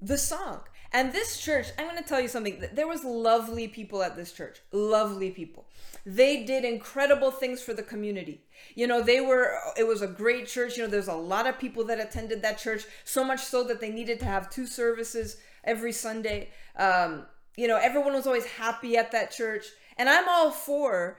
the 0.00 0.18
song. 0.18 0.60
And 0.92 1.12
this 1.12 1.40
church, 1.40 1.68
I'm 1.78 1.86
going 1.86 2.02
to 2.02 2.08
tell 2.08 2.20
you 2.20 2.28
something. 2.28 2.62
There 2.72 2.88
was 2.88 3.04
lovely 3.04 3.68
people 3.68 4.02
at 4.02 4.16
this 4.16 4.32
church. 4.32 4.60
Lovely 4.72 5.30
people. 5.30 5.66
They 6.04 6.44
did 6.44 6.64
incredible 6.64 7.30
things 7.30 7.62
for 7.62 7.72
the 7.72 7.82
community. 7.82 8.42
You 8.74 8.86
know, 8.86 9.02
they 9.02 9.20
were 9.20 9.56
it 9.76 9.86
was 9.86 10.02
a 10.02 10.06
great 10.06 10.46
church. 10.46 10.76
You 10.76 10.84
know, 10.84 10.88
there's 10.88 11.08
a 11.08 11.14
lot 11.14 11.46
of 11.46 11.58
people 11.58 11.84
that 11.84 12.00
attended 12.00 12.42
that 12.42 12.58
church, 12.58 12.84
so 13.04 13.24
much 13.24 13.40
so 13.40 13.64
that 13.64 13.80
they 13.80 13.90
needed 13.90 14.18
to 14.20 14.26
have 14.26 14.50
two 14.50 14.66
services 14.66 15.36
every 15.64 15.92
Sunday. 15.92 16.50
Um, 16.76 17.26
you 17.56 17.68
know, 17.68 17.76
everyone 17.76 18.14
was 18.14 18.26
always 18.26 18.46
happy 18.46 18.96
at 18.96 19.12
that 19.12 19.30
church. 19.30 19.66
And 19.96 20.08
I'm 20.08 20.28
all 20.28 20.50
for 20.50 21.18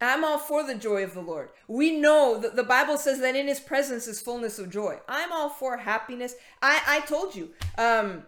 I'm 0.00 0.24
all 0.24 0.38
for 0.38 0.64
the 0.64 0.74
joy 0.74 1.04
of 1.04 1.14
the 1.14 1.20
Lord. 1.20 1.50
We 1.68 1.96
know 1.98 2.38
that 2.40 2.56
the 2.56 2.62
Bible 2.62 2.98
says 2.98 3.20
that 3.20 3.36
in 3.36 3.46
his 3.46 3.60
presence 3.60 4.06
is 4.06 4.20
fullness 4.20 4.58
of 4.58 4.70
joy. 4.70 4.98
I'm 5.08 5.32
all 5.32 5.48
for 5.48 5.76
happiness. 5.78 6.34
I, 6.62 6.82
I 6.86 7.00
told 7.00 7.34
you. 7.34 7.50
Um 7.78 8.24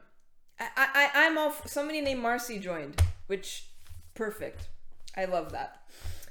I, 0.58 0.68
I 0.76 1.10
I'm 1.14 1.38
all 1.38 1.50
for, 1.50 1.68
somebody 1.68 2.00
named 2.00 2.22
Marcy 2.22 2.58
joined, 2.58 3.00
which 3.26 3.68
perfect. 4.14 4.68
I 5.16 5.24
love 5.24 5.52
that. 5.52 5.82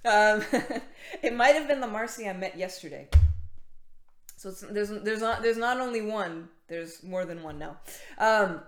Um 0.06 0.44
it 1.24 1.36
might 1.36 1.56
have 1.56 1.68
been 1.68 1.82
the 1.82 1.88
Marcy 1.88 2.28
I 2.28 2.34
met 2.34 2.58
yesterday. 2.58 3.08
So 4.38 4.52
there's 4.52 4.90
there's 4.90 5.22
not 5.22 5.42
there's 5.42 5.58
not 5.58 5.80
only 5.80 6.02
one, 6.02 6.50
there's 6.68 7.04
more 7.04 7.26
than 7.26 7.42
one 7.44 7.58
now. 7.58 7.78
Um 8.20 8.62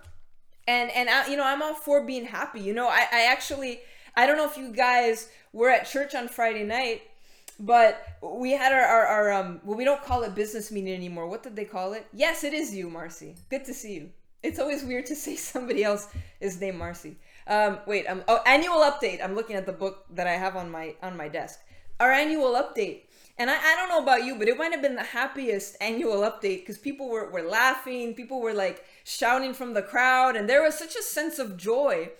and 0.68 0.90
and 0.90 1.08
I, 1.08 1.26
you 1.28 1.36
know 1.36 1.44
i'm 1.44 1.62
all 1.62 1.74
for 1.74 2.04
being 2.04 2.26
happy. 2.26 2.60
You 2.60 2.74
know 2.74 2.88
I, 2.88 3.06
I 3.12 3.22
actually 3.30 3.80
i 4.16 4.26
don't 4.26 4.36
know 4.36 4.48
if 4.48 4.56
you 4.56 4.72
guys 4.72 5.28
were 5.52 5.70
at 5.70 5.86
church 5.86 6.14
on 6.14 6.28
friday 6.28 6.64
night 6.64 7.02
but 7.58 8.06
we 8.22 8.52
had 8.52 8.72
our, 8.72 8.82
our, 8.82 9.06
our 9.06 9.32
um 9.32 9.60
well 9.64 9.76
we 9.76 9.84
don't 9.84 10.02
call 10.02 10.22
it 10.22 10.34
business 10.34 10.70
meeting 10.70 10.94
anymore. 10.94 11.26
What 11.26 11.42
did 11.42 11.56
they 11.56 11.64
call 11.64 11.94
it? 11.94 12.06
Yes 12.12 12.44
it 12.44 12.52
is 12.52 12.74
you 12.74 12.88
marcy. 12.90 13.34
Good 13.50 13.64
to 13.64 13.74
see 13.74 13.94
you. 13.94 14.10
It's 14.42 14.60
always 14.60 14.84
weird 14.84 15.06
to 15.06 15.16
say 15.16 15.34
somebody 15.36 15.82
else 15.82 16.08
is 16.40 16.60
named 16.60 16.78
marcy 16.78 17.16
um 17.48 17.78
wait 17.86 18.06
um 18.06 18.22
oh 18.28 18.40
annual 18.46 18.80
update 18.80 19.22
i'm 19.22 19.34
looking 19.34 19.56
at 19.56 19.66
the 19.66 19.72
book 19.72 20.04
that 20.10 20.26
i 20.26 20.32
have 20.32 20.56
on 20.56 20.70
my 20.70 20.94
on 21.02 21.16
my 21.16 21.28
desk 21.28 21.60
our 22.00 22.12
annual 22.12 22.52
update 22.54 23.02
and 23.38 23.48
I, 23.48 23.54
I 23.54 23.76
don't 23.76 23.88
know 23.88 24.02
about 24.02 24.24
you, 24.24 24.34
but 24.34 24.48
it 24.48 24.58
might 24.58 24.72
have 24.72 24.82
been 24.82 24.96
the 24.96 25.02
happiest 25.02 25.76
annual 25.80 26.22
update 26.22 26.60
because 26.60 26.76
people 26.76 27.08
were, 27.08 27.30
were 27.30 27.42
laughing, 27.42 28.14
people 28.14 28.40
were 28.40 28.52
like 28.52 28.84
shouting 29.04 29.54
from 29.54 29.74
the 29.74 29.82
crowd, 29.82 30.34
and 30.34 30.48
there 30.48 30.62
was 30.62 30.76
such 30.76 30.96
a 30.96 31.02
sense 31.02 31.38
of 31.38 31.56
joy 31.56 32.10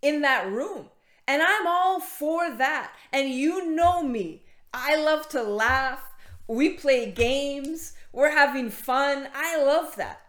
in 0.00 0.22
that 0.22 0.46
room. 0.46 0.86
And 1.26 1.42
I'm 1.42 1.66
all 1.66 2.00
for 2.00 2.50
that. 2.56 2.92
And 3.12 3.30
you 3.30 3.70
know 3.72 4.02
me, 4.02 4.44
I 4.72 4.96
love 4.96 5.28
to 5.30 5.42
laugh. 5.42 6.02
We 6.46 6.70
play 6.70 7.10
games, 7.10 7.94
we're 8.12 8.30
having 8.32 8.70
fun. 8.70 9.28
I 9.34 9.62
love 9.62 9.96
that. 9.96 10.20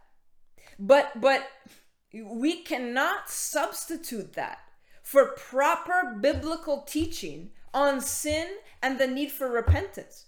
But, 0.79 1.21
but, 1.21 1.47
we 2.13 2.61
cannot 2.61 3.29
substitute 3.29 4.33
that 4.33 4.59
for 5.01 5.27
proper 5.27 6.17
biblical 6.19 6.81
teaching 6.81 7.51
on 7.73 8.01
sin 8.01 8.47
and 8.81 8.99
the 8.99 9.07
need 9.07 9.31
for 9.31 9.49
repentance. 9.49 10.25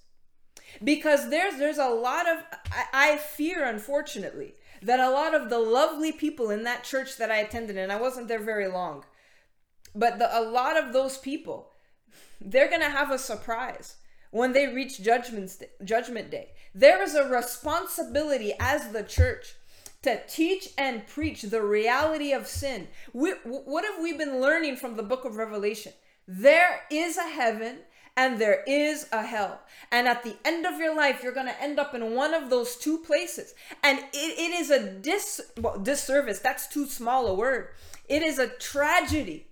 Because 0.83 1.29
there's 1.29 1.57
there's 1.57 1.77
a 1.77 1.89
lot 1.89 2.27
of 2.27 2.39
I, 2.71 3.11
I, 3.11 3.17
fear 3.17 3.65
unfortunately 3.65 4.53
that 4.81 4.99
a 4.99 5.11
lot 5.11 5.35
of 5.35 5.49
the 5.49 5.59
lovely 5.59 6.11
people 6.11 6.49
in 6.49 6.63
that 6.63 6.83
church 6.83 7.17
that 7.17 7.29
I 7.29 7.37
attended 7.37 7.77
and 7.77 7.91
I 7.91 8.01
wasn't 8.01 8.27
there 8.27 8.39
very 8.39 8.67
long 8.67 9.05
but 9.95 10.19
the, 10.19 10.37
a 10.37 10.41
lot 10.41 10.77
of 10.77 10.93
those 10.93 11.17
people 11.17 11.69
they're 12.41 12.69
to 12.81 12.89
have 12.89 13.11
a 13.11 13.17
surprise 13.17 13.97
when 14.31 14.53
they 14.53 14.67
reach 14.67 15.01
judgment 15.01 15.51
judgment 15.83 16.31
day. 16.31 16.49
There 16.73 17.01
is 17.03 17.15
a 17.15 17.29
responsibility 17.29 18.53
as 18.59 18.91
the 18.91 19.03
church 19.03 19.55
to 20.03 20.21
teach 20.27 20.69
and 20.77 21.07
preach 21.07 21.41
the 21.41 21.61
reality 21.61 22.31
of 22.31 22.47
sin 22.47 22.87
we, 23.13 23.31
what 23.43 23.83
have 23.83 24.01
we 24.01 24.13
been 24.13 24.39
learning 24.39 24.75
from 24.75 24.95
the 24.95 25.03
book 25.03 25.25
of 25.25 25.35
revelation 25.35 25.91
there 26.27 26.81
is 26.91 27.17
a 27.17 27.29
heaven 27.29 27.79
and 28.15 28.39
there 28.39 28.63
is 28.67 29.07
a 29.11 29.23
hell. 29.23 29.61
And 29.91 30.07
at 30.07 30.23
the 30.23 30.35
end 30.45 30.65
of 30.65 30.79
your 30.79 30.95
life, 30.95 31.21
you're 31.23 31.33
going 31.33 31.47
to 31.47 31.61
end 31.61 31.79
up 31.79 31.95
in 31.95 32.15
one 32.15 32.33
of 32.33 32.49
those 32.49 32.75
two 32.75 32.99
places. 32.99 33.53
And 33.83 33.99
it, 33.99 34.39
it 34.39 34.59
is 34.59 34.69
a 34.69 34.91
dis 34.91 35.41
well, 35.59 35.79
disservice. 35.79 36.39
That's 36.39 36.67
too 36.67 36.85
small 36.85 37.27
a 37.27 37.33
word. 37.33 37.69
It 38.07 38.21
is 38.21 38.37
a 38.37 38.47
tragedy 38.47 39.47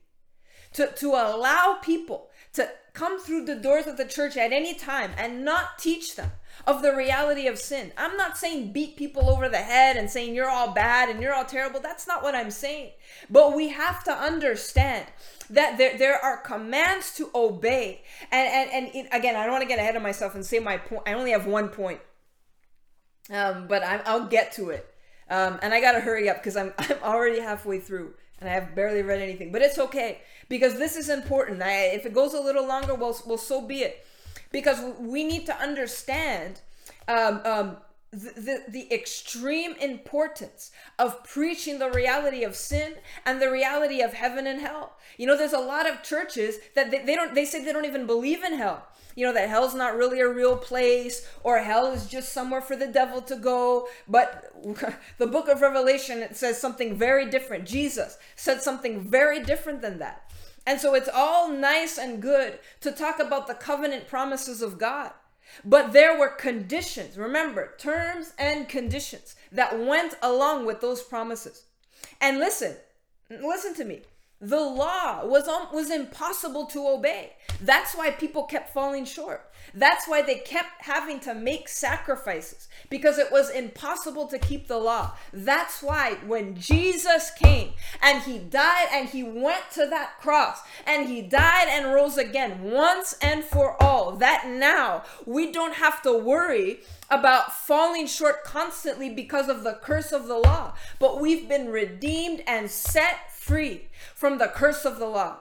to, 0.74 0.88
to 0.88 1.08
allow 1.10 1.79
people 1.81 2.29
to 2.53 2.70
come 2.93 3.20
through 3.20 3.46
the 3.46 3.55
doors 3.55 3.88
of 3.88 3.98
the 3.98 4.05
church 4.05 4.38
at 4.38 4.51
any 4.51 4.74
time 4.74 5.12
and 5.17 5.43
not 5.43 5.79
teach 5.79 6.15
them 6.15 6.31
of 6.65 6.82
the 6.82 6.96
reality 6.96 7.48
of 7.48 7.58
sin. 7.58 7.91
I'm 7.98 8.18
not 8.18 8.38
saying 8.38 8.72
beat 8.72 8.96
people 8.96 9.30
over 9.30 9.50
the 9.50 9.58
head 9.58 9.98
and 9.98 10.10
saying 10.10 10.36
you're 10.36 10.50
all 10.50 10.72
bad 10.72 11.10
and 11.10 11.22
you're 11.22 11.34
all 11.34 11.46
terrible. 11.46 11.80
That's 11.80 12.08
not 12.08 12.24
what 12.24 12.36
I'm 12.36 12.51
saying. 12.51 12.91
But 13.30 13.56
we 13.56 13.70
have 13.70 14.03
to 14.06 14.12
understand 14.12 15.08
that 15.50 15.77
there, 15.77 15.98
there 15.98 16.18
are 16.24 16.38
commands 16.38 17.15
to 17.15 17.30
obey. 17.34 18.01
And, 18.32 18.72
and, 18.72 18.96
and 18.96 19.08
again, 19.12 19.36
I 19.36 19.44
don't 19.44 19.51
want 19.51 19.63
to 19.63 19.68
get 19.68 19.80
ahead 19.80 19.96
of 19.96 20.01
myself 20.01 20.36
and 20.36 20.46
say 20.46 20.60
my 20.60 20.77
point. 20.77 21.03
I 21.06 21.13
only 21.13 21.32
have 21.32 21.46
one 21.46 21.70
point, 21.70 22.00
um, 23.30 23.68
but 23.68 23.84
i 23.84 24.18
will 24.18 24.27
get 24.27 24.51
to 24.53 24.70
it. 24.70 24.88
Um, 25.30 25.60
and 25.62 25.74
I 25.74 25.80
got 25.80 25.94
to 25.94 26.01
hurry 26.01 26.30
up 26.30 26.38
because 26.38 26.58
I'm, 26.58 26.74
I'm 26.77 26.98
already 27.03 27.39
halfway 27.39 27.80
through 27.80 28.13
and 28.41 28.50
I 28.50 28.53
have 28.53 28.75
barely 28.75 29.03
read 29.03 29.22
anything. 29.22 29.51
But 29.51 29.62
it's 29.62 29.77
okay 29.77 30.20
because 30.50 30.77
this 30.77 30.96
is 30.98 31.10
important. 31.10 31.62
I, 31.62 31.86
if 31.94 32.06
it 32.06 32.13
goes 32.13 32.34
a 32.34 32.41
little 32.41 32.68
longer, 32.68 32.96
well, 32.96 33.18
well, 33.25 33.38
so 33.38 33.62
be 33.62 33.84
it. 33.84 34.06
Because 34.51 34.81
we 35.00 35.24
need 35.24 35.46
to 35.46 35.55
understand 35.58 36.62
um, 37.08 37.41
um, 37.46 37.77
the, 38.12 38.34
the, 38.36 38.63
the 38.67 38.93
extreme 38.93 39.74
importance 39.75 40.72
of 41.00 41.24
preaching 41.24 41.79
the 41.79 41.89
reality 41.91 42.43
of 42.43 42.58
sin 42.58 42.96
and 43.25 43.41
the 43.41 43.50
reality 43.50 44.01
of 44.01 44.13
heaven 44.13 44.48
and 44.48 44.60
hell. 44.60 44.98
You 45.17 45.27
know, 45.27 45.38
there's 45.38 45.53
a 45.53 45.60
lot 45.60 45.89
of 45.89 46.03
churches 46.03 46.58
that 46.75 46.91
they, 46.91 47.05
they 47.05 47.15
don't 47.15 47.34
they 47.34 47.46
say 47.46 47.63
they 47.63 47.72
don't 47.72 47.86
even 47.86 48.05
believe 48.05 48.43
in 48.43 48.55
hell. 48.55 48.86
You 49.15 49.25
know, 49.25 49.34
that 49.34 49.50
hell's 49.50 49.75
not 49.75 49.96
really 49.96 50.20
a 50.20 50.27
real 50.27 50.58
place 50.58 51.27
or 51.43 51.60
hell 51.60 51.88
is 51.88 52.08
just 52.08 52.34
somewhere 52.34 52.62
for 52.62 52.75
the 52.75 52.88
devil 52.88 53.22
to 53.24 53.36
go. 53.38 53.88
But 54.08 54.51
the 55.17 55.27
book 55.27 55.48
of 55.48 55.62
Revelation 55.62 56.20
it 56.20 56.36
says 56.36 56.60
something 56.60 56.98
very 56.98 57.29
different. 57.29 57.65
Jesus 57.65 58.17
said 58.36 58.62
something 58.62 59.00
very 59.00 59.41
different 59.41 59.81
than 59.81 60.00
that. 60.00 60.21
And 60.65 60.80
so 60.80 60.94
it's 60.94 61.10
all 61.12 61.50
nice 61.50 61.98
and 61.98 62.22
good 62.22 62.60
to 62.82 62.91
talk 62.91 63.20
about 63.20 63.48
the 63.48 63.53
covenant 63.53 64.08
promises 64.08 64.62
of 64.62 64.77
God. 64.77 65.12
But 65.65 65.91
there 65.91 66.18
were 66.18 66.30
conditions, 66.30 67.18
remember, 67.18 67.74
terms 67.77 68.34
and 68.38 68.70
conditions 68.70 69.36
that 69.51 69.77
went 69.80 70.15
along 70.22 70.65
with 70.65 70.82
those 70.82 71.01
promises. 71.01 71.65
And 72.22 72.38
listen, 72.38 72.75
listen 73.30 73.74
to 73.75 73.84
me. 73.86 74.01
The 74.39 74.60
law 74.60 75.25
was 75.25 75.48
um, 75.48 75.68
was 75.72 75.91
impossible 75.91 76.65
to 76.68 76.88
obey. 76.88 77.34
That's 77.62 77.94
why 77.94 78.10
people 78.10 78.44
kept 78.44 78.74
falling 78.74 79.06
short. 79.06 79.50
That's 79.74 80.08
why 80.08 80.22
they 80.22 80.36
kept 80.36 80.84
having 80.84 81.20
to 81.22 81.34
make 81.34 81.70
sacrifices 81.70 82.68
because 82.90 83.18
it 83.18 83.32
was 83.32 83.50
impossible 83.50 84.28
to 84.28 84.40
keep 84.40 84.68
the 84.68 84.78
law. 84.78 85.13
That's 85.32 85.82
why 85.82 86.16
when 86.25 86.56
Jesus 86.56 87.32
came 87.32 87.72
and 88.01 88.22
he 88.24 88.38
died 88.38 88.88
and 88.92 89.10
he 89.10 89.24
went 89.24 89.72
to 89.74 89.88
that 89.88 90.20
cross 90.20 90.60
and 90.86 91.08
he 91.08 91.22
died 91.22 91.68
and 91.70 91.94
rose 91.94 92.18
again 92.18 92.63
once 92.63 93.16
and 93.22 93.44
for 93.44 93.82
all, 93.82 94.18
that 94.18 94.48
now 94.48 95.04
we 95.25 95.51
don't 95.51 95.75
have 95.75 96.01
to 96.01 96.18
worry 96.18 96.82
about 97.10 97.54
falling 97.54 98.08
short 98.08 98.44
constantly 98.44 99.10
because 99.10 99.50
of 99.50 99.63
the 99.63 99.80
curse 99.82 100.12
of 100.12 100.28
the 100.28 100.38
law, 100.38 100.74
but 101.00 101.20
we've 101.20 101.48
been 101.48 101.70
redeemed 101.70 102.42
and 102.48 102.72
set 102.72 103.32
free 103.34 103.88
from 104.16 104.38
the 104.38 104.48
curse 104.48 104.86
of 104.86 105.00
the 105.00 105.08
law. 105.08 105.38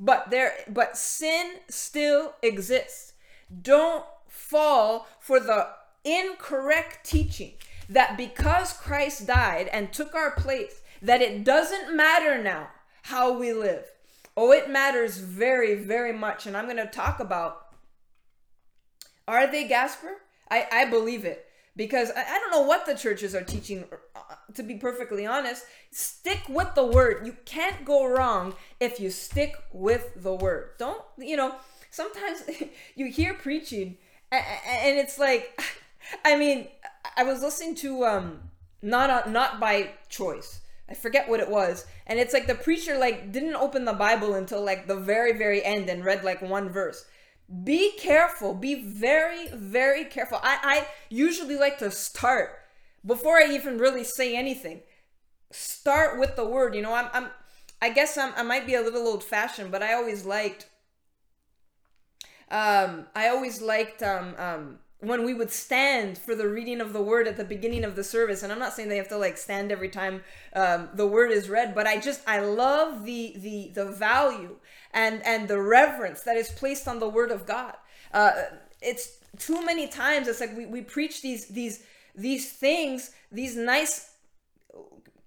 But 0.00 0.30
there 0.30 0.54
but 0.68 0.96
sin 0.96 1.54
still 1.68 2.34
exists 2.42 3.07
don't 3.62 4.04
fall 4.28 5.06
for 5.20 5.40
the 5.40 5.68
incorrect 6.04 7.04
teaching 7.04 7.52
that 7.88 8.16
because 8.16 8.72
Christ 8.72 9.26
died 9.26 9.68
and 9.72 9.92
took 9.92 10.14
our 10.14 10.32
place, 10.32 10.82
that 11.00 11.22
it 11.22 11.44
doesn't 11.44 11.96
matter 11.96 12.42
now 12.42 12.68
how 13.04 13.38
we 13.38 13.52
live. 13.52 13.84
Oh, 14.36 14.52
it 14.52 14.70
matters 14.70 15.18
very, 15.18 15.74
very 15.74 16.12
much. 16.12 16.46
And 16.46 16.56
I'm 16.56 16.66
going 16.66 16.76
to 16.76 16.86
talk 16.86 17.20
about 17.20 17.64
are 19.26 19.46
they 19.46 19.68
Gasper? 19.68 20.22
I, 20.50 20.66
I 20.72 20.84
believe 20.86 21.24
it 21.24 21.44
because 21.76 22.10
I, 22.10 22.22
I 22.22 22.38
don't 22.38 22.50
know 22.50 22.62
what 22.62 22.86
the 22.86 22.94
churches 22.94 23.34
are 23.34 23.44
teaching 23.44 23.84
uh, 24.16 24.20
to 24.54 24.62
be 24.62 24.74
perfectly 24.74 25.26
honest 25.26 25.64
stick 25.90 26.42
with 26.48 26.74
the 26.74 26.84
word 26.84 27.26
you 27.26 27.36
can't 27.44 27.84
go 27.84 28.06
wrong 28.06 28.54
if 28.80 28.98
you 28.98 29.10
stick 29.10 29.54
with 29.72 30.10
the 30.16 30.34
word 30.34 30.70
don't 30.78 31.02
you 31.18 31.36
know 31.36 31.54
sometimes 31.90 32.42
you 32.94 33.06
hear 33.10 33.34
preaching 33.34 33.96
and 34.30 34.98
it's 34.98 35.18
like 35.18 35.60
i 36.24 36.36
mean 36.36 36.66
i 37.16 37.22
was 37.22 37.42
listening 37.42 37.74
to 37.74 38.04
um 38.04 38.48
not 38.82 39.26
a, 39.26 39.30
not 39.30 39.60
by 39.60 39.90
choice. 40.08 40.60
I 40.88 40.94
forget 40.94 41.28
what 41.28 41.40
it 41.40 41.50
was. 41.50 41.84
And 42.06 42.18
it's 42.18 42.32
like 42.32 42.46
the 42.46 42.54
preacher 42.54 42.96
like 42.96 43.32
didn't 43.32 43.56
open 43.56 43.84
the 43.84 43.92
bible 43.92 44.34
until 44.34 44.64
like 44.64 44.86
the 44.86 44.96
very 44.96 45.36
very 45.36 45.62
end 45.64 45.88
and 45.88 46.04
read 46.04 46.24
like 46.24 46.40
one 46.40 46.68
verse. 46.70 47.04
Be 47.64 47.92
careful. 47.98 48.54
Be 48.54 48.82
very 48.82 49.48
very 49.48 50.04
careful. 50.04 50.38
I 50.42 50.58
i 50.62 50.88
usually 51.08 51.56
like 51.56 51.78
to 51.78 51.90
start 51.90 52.58
before 53.04 53.38
i 53.38 53.52
even 53.52 53.78
really 53.78 54.04
say 54.04 54.36
anything. 54.36 54.80
Start 55.50 56.18
with 56.18 56.36
the 56.36 56.46
word. 56.46 56.74
You 56.74 56.82
know 56.82 56.94
i'm, 56.94 57.08
I'm 57.12 57.28
i 57.82 57.90
guess 57.90 58.16
I'm, 58.16 58.32
i 58.36 58.42
might 58.42 58.66
be 58.66 58.74
a 58.74 58.82
little 58.82 59.06
old 59.06 59.22
fashioned 59.22 59.70
but 59.70 59.82
i 59.84 59.94
always 59.94 60.24
liked 60.24 60.66
um 62.50 63.06
i 63.14 63.28
always 63.28 63.60
liked 63.60 64.02
um 64.02 64.34
um 64.38 64.78
when 65.00 65.24
we 65.24 65.32
would 65.32 65.50
stand 65.50 66.18
for 66.18 66.34
the 66.34 66.48
reading 66.48 66.80
of 66.80 66.92
the 66.92 67.00
word 67.00 67.28
at 67.28 67.36
the 67.36 67.44
beginning 67.44 67.84
of 67.84 67.94
the 67.94 68.02
service 68.02 68.42
and 68.42 68.52
i'm 68.52 68.58
not 68.58 68.72
saying 68.72 68.88
they 68.88 68.96
have 68.96 69.08
to 69.08 69.18
like 69.18 69.36
stand 69.36 69.70
every 69.70 69.88
time 69.88 70.22
um, 70.54 70.88
the 70.94 71.06
word 71.06 71.30
is 71.30 71.48
read 71.48 71.74
but 71.74 71.86
i 71.86 71.98
just 71.98 72.20
i 72.26 72.40
love 72.40 73.04
the 73.04 73.34
the 73.36 73.70
the 73.74 73.84
value 73.84 74.56
and 74.92 75.24
and 75.24 75.48
the 75.48 75.60
reverence 75.60 76.22
that 76.22 76.36
is 76.36 76.50
placed 76.50 76.88
on 76.88 76.98
the 76.98 77.08
word 77.08 77.30
of 77.30 77.46
god. 77.46 77.76
Uh, 78.12 78.32
it's 78.80 79.18
too 79.38 79.64
many 79.64 79.86
times 79.86 80.28
it's 80.28 80.40
like 80.40 80.56
we, 80.56 80.66
we 80.66 80.80
preach 80.80 81.20
these 81.20 81.46
these 81.48 81.84
these 82.14 82.50
things 82.52 83.10
these 83.30 83.56
nice 83.56 84.12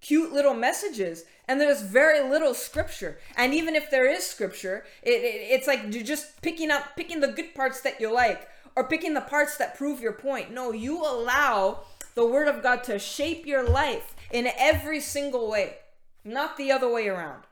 cute 0.01 0.33
little 0.33 0.53
messages 0.53 1.23
and 1.51 1.60
there's 1.60 1.81
very 1.81 2.22
little 2.27 2.53
scripture 2.53 3.20
and 3.36 3.53
even 3.53 3.75
if 3.75 3.91
there 3.91 4.10
is 4.10 4.25
scripture 4.25 4.86
it, 5.03 5.10
it, 5.10 5.51
it's 5.51 5.67
like 5.67 5.81
you're 5.93 6.03
just 6.03 6.41
picking 6.41 6.72
up 6.72 6.96
picking 6.96 7.20
the 7.20 7.27
good 7.27 7.53
parts 7.53 7.81
that 7.81 8.00
you 8.00 8.13
like 8.13 8.48
or 8.75 8.88
picking 8.88 9.13
the 9.13 9.22
parts 9.22 9.58
that 9.58 9.77
prove 9.77 10.01
your 10.01 10.13
point. 10.13 10.51
No, 10.51 10.72
you 10.72 11.01
allow 11.01 11.81
the 12.15 12.25
Word 12.25 12.48
of 12.48 12.63
God 12.63 12.84
to 12.86 13.00
shape 13.00 13.46
your 13.46 13.67
life 13.67 14.15
in 14.31 14.50
every 14.58 15.00
single 15.00 15.50
way, 15.50 15.77
not 16.24 16.58
the 16.58 16.72
other 16.72 16.91
way 16.91 17.08
around. 17.08 17.43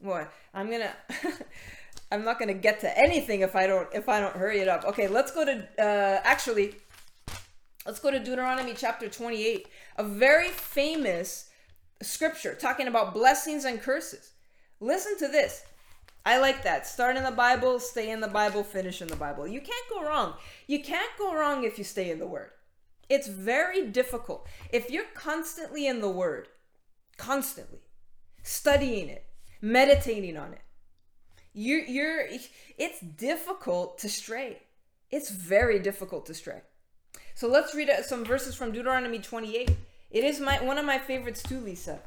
Boy, 0.00 0.26
I'm 0.52 0.70
gonna. 0.70 0.94
I'm 2.12 2.24
not 2.24 2.38
gonna 2.38 2.54
get 2.54 2.80
to 2.80 2.98
anything 2.98 3.40
if 3.40 3.56
I 3.56 3.66
don't 3.66 3.88
if 3.92 4.08
I 4.08 4.20
don't 4.20 4.36
hurry 4.36 4.60
it 4.60 4.68
up. 4.68 4.84
Okay, 4.84 5.08
let's 5.08 5.32
go 5.32 5.44
to 5.44 5.66
uh, 5.78 6.20
actually. 6.22 6.76
Let's 7.86 8.00
go 8.00 8.10
to 8.10 8.18
Deuteronomy 8.18 8.72
chapter 8.74 9.10
28, 9.10 9.68
a 9.98 10.04
very 10.04 10.48
famous 10.48 11.50
scripture 12.02 12.54
talking 12.54 12.88
about 12.88 13.14
blessings 13.14 13.64
and 13.64 13.80
curses. 13.80 14.32
Listen 14.80 15.16
to 15.18 15.28
this. 15.28 15.64
I 16.26 16.38
like 16.38 16.62
that. 16.64 16.86
Start 16.86 17.16
in 17.16 17.22
the 17.22 17.30
Bible, 17.30 17.78
stay 17.78 18.10
in 18.10 18.20
the 18.20 18.28
Bible, 18.28 18.64
finish 18.64 19.02
in 19.02 19.08
the 19.08 19.16
Bible. 19.16 19.46
You 19.46 19.60
can't 19.60 19.90
go 19.90 20.02
wrong. 20.02 20.34
You 20.66 20.82
can't 20.82 21.10
go 21.18 21.34
wrong 21.34 21.64
if 21.64 21.76
you 21.76 21.84
stay 21.84 22.10
in 22.10 22.18
the 22.18 22.26
Word. 22.26 22.50
It's 23.10 23.28
very 23.28 23.86
difficult. 23.88 24.46
If 24.72 24.90
you're 24.90 25.04
constantly 25.14 25.86
in 25.86 26.00
the 26.00 26.10
Word, 26.10 26.48
constantly 27.18 27.80
studying 28.42 29.08
it, 29.08 29.26
meditating 29.60 30.36
on 30.38 30.54
it, 30.54 30.62
you're, 31.52 31.84
you're, 31.84 32.26
it's 32.78 33.00
difficult 33.00 33.98
to 33.98 34.08
stray. 34.08 34.62
It's 35.10 35.30
very 35.30 35.78
difficult 35.78 36.26
to 36.26 36.34
stray. 36.34 36.62
So 37.34 37.48
let's 37.48 37.74
read 37.74 37.90
some 38.02 38.24
verses 38.24 38.54
from 38.54 38.72
Deuteronomy 38.72 39.18
28. 39.18 39.70
It 40.14 40.22
is 40.22 40.38
my 40.38 40.62
one 40.62 40.78
of 40.78 40.86
my 40.86 40.98
favorites 40.98 41.42
too, 41.42 41.58
Lisa. 41.58 41.98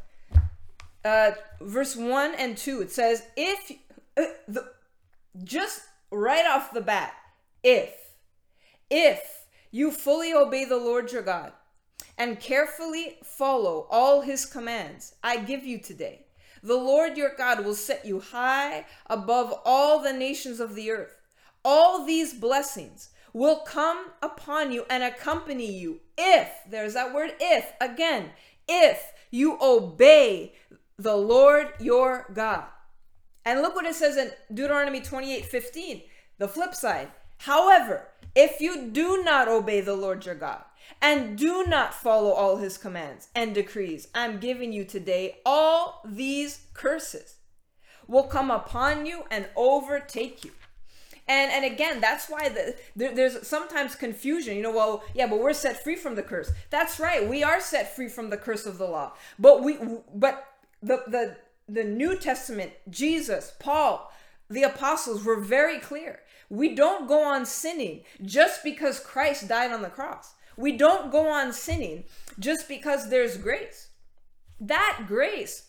Uh, 1.04 1.32
verse 1.62 1.96
1 1.96 2.36
and 2.36 2.58
2, 2.58 2.82
it 2.82 2.92
says, 2.92 3.24
If 3.36 3.72
uh, 4.18 4.24
the, 4.48 4.72
just 5.44 5.82
right 6.10 6.46
off 6.46 6.74
the 6.74 6.82
bat, 6.82 7.14
if, 7.64 7.94
if 8.90 9.46
you 9.72 9.92
fully 9.92 10.34
obey 10.34 10.64
the 10.66 10.78
Lord 10.78 11.12
your 11.12 11.22
God 11.22 11.52
and 12.18 12.40
carefully 12.40 13.18
follow 13.24 13.88
all 13.90 14.22
his 14.22 14.46
commands 14.46 15.16
I 15.22 15.38
give 15.38 15.66
you 15.66 15.78
today, 15.78 16.26
the 16.64 16.76
Lord 16.76 17.18
your 17.18 17.36
God 17.38 17.64
will 17.66 17.76
set 17.76 18.06
you 18.06 18.22
high 18.22 18.86
above 19.08 19.54
all 19.66 20.02
the 20.02 20.14
nations 20.14 20.62
of 20.62 20.76
the 20.76 20.92
earth. 20.92 21.20
All 21.64 22.06
these 22.06 22.34
blessings 22.34 23.10
will 23.34 23.58
come 23.58 24.12
upon 24.22 24.72
you 24.72 24.86
and 24.90 25.04
accompany 25.04 25.72
you 25.72 26.00
if, 26.18 26.50
there's 26.70 26.94
that 26.94 27.14
word 27.14 27.32
if, 27.40 27.74
again, 27.80 28.32
if 28.68 29.12
you 29.32 29.58
obey 29.62 30.54
the 30.98 31.16
Lord 31.16 31.74
your 31.80 32.26
God. 32.34 32.66
And 33.46 33.62
look 33.62 33.76
what 33.76 33.86
it 33.86 33.96
says 33.96 34.18
in 34.18 34.32
Deuteronomy 34.54 35.02
28 35.02 35.46
15, 35.46 36.02
the 36.38 36.48
flip 36.48 36.74
side. 36.74 37.10
However, 37.40 38.08
if 38.36 38.60
you 38.60 38.88
do 38.88 39.24
not 39.24 39.48
obey 39.48 39.82
the 39.82 39.96
Lord 39.96 40.26
your 40.26 40.36
God 40.36 40.64
and 41.02 41.38
do 41.38 41.66
not 41.66 41.94
follow 41.94 42.32
all 42.32 42.58
his 42.58 42.78
commands 42.78 43.30
and 43.36 43.54
decrees 43.54 44.08
I'm 44.14 44.40
giving 44.40 44.74
you 44.74 44.84
today, 44.86 45.38
all 45.46 46.02
these 46.06 46.66
curses 46.74 47.36
will 48.08 48.24
come 48.24 48.50
upon 48.50 49.06
you 49.06 49.24
and 49.30 49.48
overtake 49.56 50.44
you. 50.44 50.52
And 51.28 51.52
and 51.52 51.66
again, 51.66 52.00
that's 52.00 52.30
why 52.30 52.50
the, 52.50 52.76
there, 52.96 53.14
there's 53.14 53.46
sometimes 53.48 53.96
confusion. 53.96 54.56
You 54.56 54.64
know, 54.64 54.72
well, 54.72 55.04
yeah, 55.14 55.28
but 55.28 55.40
we're 55.40 55.54
set 55.54 55.84
free 55.84 55.96
from 55.96 56.16
the 56.16 56.24
curse. 56.24 56.52
That's 56.70 57.00
right, 57.00 57.28
we 57.28 57.44
are 57.44 57.60
set 57.60 57.96
free 57.96 58.08
from 58.10 58.30
the 58.30 58.38
curse 58.38 58.66
of 58.66 58.78
the 58.78 58.86
law. 58.86 59.14
But 59.38 59.64
we, 59.64 59.78
but 60.14 60.48
the 60.82 61.04
the 61.08 61.38
the 61.68 61.84
New 61.84 62.18
Testament, 62.18 62.72
Jesus, 62.90 63.54
Paul, 63.60 64.12
the 64.50 64.64
apostles 64.64 65.26
were 65.26 65.40
very 65.40 65.80
clear. 65.80 66.22
We 66.50 66.76
don't 66.76 67.08
go 67.08 67.24
on 67.24 67.46
sinning 67.46 68.04
just 68.24 68.64
because 68.64 69.00
Christ 69.02 69.50
died 69.50 69.72
on 69.72 69.82
the 69.82 69.90
cross. 69.90 70.34
We 70.56 70.78
don't 70.78 71.12
go 71.12 71.28
on 71.28 71.52
sinning 71.52 72.06
just 72.40 72.68
because 72.68 73.10
there's 73.10 73.38
grace. 73.38 73.90
That 74.60 75.04
grace, 75.08 75.67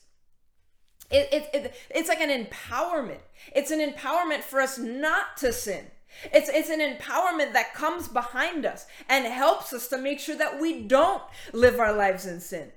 it, 1.11 1.29
it, 1.33 1.51
it, 1.55 1.75
it's 1.91 2.09
like 2.09 2.21
an 2.21 2.45
empowerment. 2.45 3.21
It's 3.55 3.71
an 3.71 3.81
empowerment 3.81 4.43
for 4.43 4.61
us 4.61 4.79
not 4.79 5.37
to 5.39 5.53
sin. 5.53 5.87
It's, 6.33 6.49
it's 6.49 6.71
an 6.71 6.81
empowerment 6.81 7.53
that 7.53 7.75
comes 7.75 8.09
behind 8.09 8.67
us 8.67 8.87
and 9.09 9.25
helps 9.27 9.73
us 9.73 9.89
to 9.89 9.99
make 9.99 10.21
sure 10.21 10.37
that 10.37 10.61
we 10.61 10.83
don't 10.83 11.23
live 11.53 11.79
our 11.79 11.93
lives 11.93 12.27
in 12.27 12.41
sin. 12.41 12.73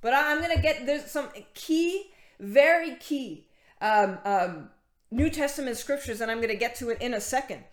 But 0.00 0.14
I'm 0.14 0.38
going 0.38 0.54
to 0.54 0.62
get, 0.62 0.86
there's 0.86 1.10
some 1.10 1.28
key 1.54 2.10
very 2.40 2.96
key 2.96 3.46
um, 3.80 4.18
um, 4.24 4.70
New 5.10 5.30
Testament 5.30 5.76
scriptures, 5.76 6.20
and 6.20 6.30
I'm 6.30 6.38
going 6.38 6.48
to 6.48 6.56
get 6.56 6.74
to 6.76 6.90
it 6.90 7.00
in 7.00 7.14
a 7.14 7.20
second. 7.20 7.64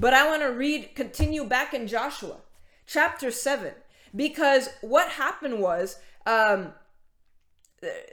But 0.00 0.14
I 0.14 0.26
want 0.28 0.42
to 0.42 0.48
read, 0.48 0.94
continue 0.94 1.44
back 1.44 1.74
in 1.74 1.86
Joshua 1.86 2.36
chapter 2.86 3.30
7, 3.30 3.72
because 4.14 4.68
what 4.80 5.10
happened 5.10 5.60
was, 5.60 5.98
um, 6.26 6.72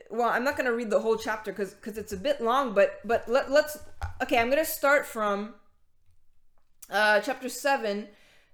well, 0.09 0.29
I'm 0.29 0.43
not 0.43 0.57
going 0.57 0.65
to 0.65 0.75
read 0.75 0.89
the 0.89 0.99
whole 0.99 1.17
chapter 1.17 1.51
because 1.51 1.73
because 1.73 1.97
it's 1.97 2.13
a 2.13 2.17
bit 2.17 2.41
long, 2.41 2.73
but 2.73 2.99
but 3.05 3.27
let, 3.27 3.51
let's 3.51 3.77
okay. 4.21 4.37
I'm 4.37 4.49
going 4.49 4.63
to 4.63 4.69
start 4.69 5.05
from 5.05 5.55
uh, 6.89 7.19
chapter 7.21 7.49
7, 7.49 8.07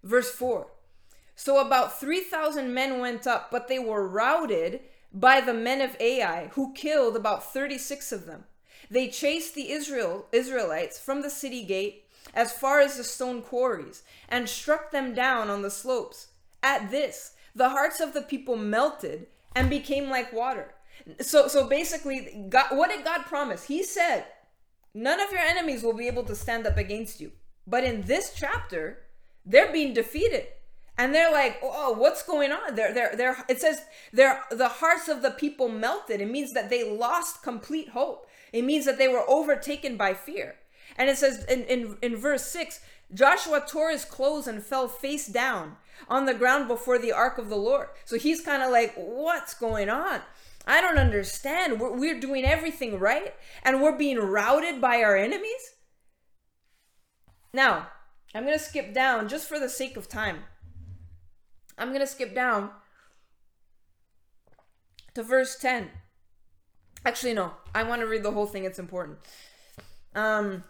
verse 0.03 0.31
4. 0.31 0.67
So 1.35 1.65
about 1.65 1.99
3,000 1.99 2.73
men 2.73 2.99
went 2.99 3.25
up, 3.25 3.49
but 3.49 3.67
they 3.67 3.79
were 3.79 4.07
routed 4.07 4.81
by 5.13 5.41
the 5.41 5.53
men 5.53 5.81
of 5.81 5.95
Ai, 5.99 6.47
who 6.53 6.73
killed 6.73 7.15
about 7.15 7.53
36 7.53 8.11
of 8.11 8.25
them. 8.25 8.43
They 8.91 9.07
chased 9.07 9.55
the 9.55 9.71
Israel 9.71 10.27
Israelites 10.31 10.99
from 10.99 11.21
the 11.21 11.29
city 11.29 11.63
gate 11.63 12.05
as 12.33 12.51
far 12.51 12.79
as 12.79 12.97
the 12.97 13.03
stone 13.03 13.41
quarries 13.41 14.03
and 14.27 14.49
struck 14.49 14.91
them 14.91 15.13
down 15.13 15.49
on 15.49 15.61
the 15.61 15.71
slopes. 15.71 16.27
At 16.61 16.91
this, 16.91 17.35
the 17.55 17.69
hearts 17.69 17.99
of 17.99 18.13
the 18.13 18.21
people 18.21 18.55
melted 18.55 19.27
and 19.55 19.69
became 19.69 20.09
like 20.09 20.33
water. 20.33 20.73
So 21.21 21.47
so 21.47 21.67
basically 21.67 22.45
God, 22.49 22.67
what 22.71 22.89
did 22.89 23.03
God 23.03 23.25
promise? 23.25 23.65
He 23.65 23.83
said, 23.83 24.25
none 24.93 25.19
of 25.19 25.31
your 25.31 25.41
enemies 25.41 25.83
will 25.83 25.93
be 25.93 26.07
able 26.07 26.23
to 26.23 26.35
stand 26.35 26.67
up 26.67 26.77
against 26.77 27.19
you. 27.19 27.31
But 27.65 27.83
in 27.83 28.01
this 28.03 28.33
chapter, 28.35 29.03
they're 29.45 29.71
being 29.71 29.93
defeated 29.93 30.47
and 30.99 31.15
they're 31.15 31.31
like, 31.31 31.59
oh, 31.63 31.71
"Oh, 31.73 31.91
what's 31.93 32.23
going 32.23 32.51
on?" 32.51 32.75
They're, 32.75 32.93
they're, 32.93 33.15
they're, 33.15 33.37
it 33.47 33.61
says, 33.61 33.81
they're, 34.11 34.43
the 34.51 34.67
hearts 34.67 35.07
of 35.07 35.21
the 35.21 35.31
people 35.31 35.69
melted. 35.69 36.19
It 36.19 36.29
means 36.29 36.51
that 36.53 36.69
they 36.69 36.83
lost 36.83 37.41
complete 37.41 37.89
hope. 37.89 38.27
It 38.51 38.63
means 38.63 38.85
that 38.85 38.97
they 38.97 39.07
were 39.07 39.23
overtaken 39.29 39.95
by 39.95 40.13
fear. 40.13 40.55
And 40.97 41.09
it 41.09 41.17
says 41.17 41.45
in, 41.45 41.63
in, 41.63 41.97
in 42.01 42.17
verse 42.17 42.45
6 42.47 42.81
Joshua 43.13 43.63
tore 43.65 43.91
his 43.91 44.03
clothes 44.03 44.45
and 44.45 44.61
fell 44.61 44.87
face 44.87 45.27
down 45.27 45.77
on 46.09 46.25
the 46.25 46.33
ground 46.33 46.67
before 46.67 46.99
the 46.99 47.13
ark 47.13 47.37
of 47.37 47.49
the 47.49 47.55
Lord. 47.55 47.87
So 48.03 48.17
he's 48.17 48.41
kind 48.41 48.61
of 48.61 48.69
like, 48.69 48.93
What's 48.95 49.53
going 49.53 49.89
on? 49.89 50.21
I 50.69 50.79
don't 50.79 50.97
understand. 50.97 51.79
We're, 51.79 51.97
we're 51.97 52.19
doing 52.19 52.45
everything 52.45 52.99
right 52.99 53.33
and 53.63 53.81
we're 53.81 53.97
being 53.97 54.19
routed 54.19 54.79
by 54.79 55.01
our 55.01 55.17
enemies. 55.17 55.75
Now, 57.53 57.87
I'm 58.33 58.45
going 58.45 58.57
to 58.57 58.63
skip 58.63 58.93
down 58.93 59.27
just 59.27 59.49
for 59.49 59.59
the 59.59 59.69
sake 59.69 59.97
of 59.97 60.07
time 60.07 60.43
I'm 61.79 61.89
going 61.89 62.01
to 62.01 62.07
skip 62.07 62.35
down 62.35 62.71
to 65.15 65.23
verse 65.23 65.57
10. 65.57 65.89
Actually, 67.05 67.33
no, 67.33 67.53
I 67.73 67.83
want 67.83 68.01
to 68.01 68.07
read 68.07 68.23
the 68.23 68.31
whole 68.31 68.45
thing. 68.45 68.65
It's 68.65 68.77
important. 68.77 69.19
Um, 70.13 70.65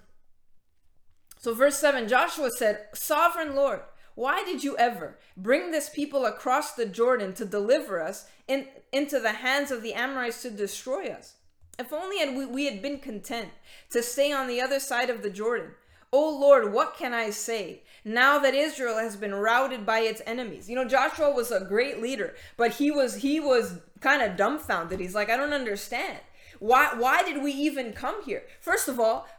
so, 1.40 1.56
verse 1.56 1.78
7 1.78 2.08
Joshua 2.08 2.52
said, 2.52 2.86
Sovereign 2.94 3.56
Lord, 3.56 3.82
why 4.20 4.44
did 4.44 4.66
you 4.66 4.76
ever 4.76 5.18
bring 5.38 5.72
this 5.72 5.90
people 5.90 6.26
across 6.26 6.74
the 6.74 6.86
Jordan 6.86 7.32
to 7.36 7.46
deliver 7.46 8.02
us 8.02 8.28
in, 8.50 8.68
into 8.92 9.18
the 9.18 9.32
hands 9.32 9.72
of 9.72 9.82
the 9.82 9.94
Amorites 9.94 10.42
to 10.42 10.52
destroy 10.52 11.06
us? 11.06 11.36
If 11.80 11.94
only 11.94 12.20
had 12.20 12.36
we, 12.36 12.46
we 12.46 12.66
had 12.66 12.82
been 12.82 13.00
content 13.00 13.48
to 13.92 14.04
stay 14.04 14.34
on 14.34 14.50
the 14.50 14.60
other 14.60 14.82
side 14.82 15.10
of 15.10 15.24
the 15.24 15.30
Jordan. 15.30 15.72
O 16.12 16.38
Lord, 16.38 16.74
what 16.74 16.98
can 16.98 17.14
I 17.14 17.30
say 17.30 17.84
now 18.04 18.40
that 18.40 18.54
Israel 18.54 18.98
has 18.98 19.16
been 19.16 19.34
routed 19.34 19.86
by 19.86 20.00
its 20.00 20.22
enemies? 20.26 20.70
You 20.70 20.76
know, 20.76 20.86
Joshua 20.86 21.32
was 21.32 21.50
a 21.50 21.64
great 21.64 22.02
leader, 22.02 22.36
but 22.58 22.72
he 22.72 22.92
was 22.92 23.16
he 23.16 23.40
was 23.40 23.80
kind 24.02 24.22
of 24.22 24.36
dumbfounded. 24.36 25.00
He's 25.00 25.16
like, 25.16 25.30
I 25.30 25.38
don't 25.38 25.54
understand. 25.54 26.20
Why 26.60 26.90
why 26.98 27.24
did 27.24 27.42
we 27.42 27.54
even 27.54 27.94
come 27.94 28.22
here? 28.26 28.44
First 28.60 28.90
of 28.90 29.00
all, 29.00 29.30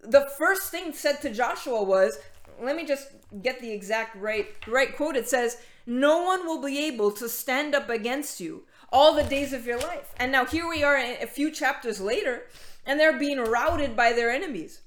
the 0.00 0.30
first 0.38 0.70
thing 0.70 0.94
said 0.94 1.20
to 1.20 1.30
Joshua 1.30 1.82
was, 1.82 2.18
let 2.60 2.76
me 2.76 2.84
just 2.84 3.08
get 3.42 3.60
the 3.60 3.72
exact 3.72 4.16
right 4.16 4.48
right 4.66 4.94
quote. 4.96 5.16
It 5.16 5.28
says, 5.28 5.58
"No 5.86 6.22
one 6.22 6.46
will 6.46 6.62
be 6.62 6.86
able 6.86 7.12
to 7.12 7.28
stand 7.28 7.74
up 7.74 7.88
against 7.88 8.40
you 8.40 8.66
all 8.92 9.14
the 9.14 9.22
days 9.22 9.52
of 9.52 9.66
your 9.66 9.78
life." 9.78 10.12
And 10.16 10.30
now 10.32 10.44
here 10.44 10.68
we 10.68 10.82
are 10.82 10.96
a 10.96 11.26
few 11.26 11.50
chapters 11.50 12.00
later, 12.00 12.46
and 12.86 12.98
they're 12.98 13.18
being 13.18 13.38
routed 13.38 13.96
by 13.96 14.12
their 14.12 14.30
enemies. 14.30 14.80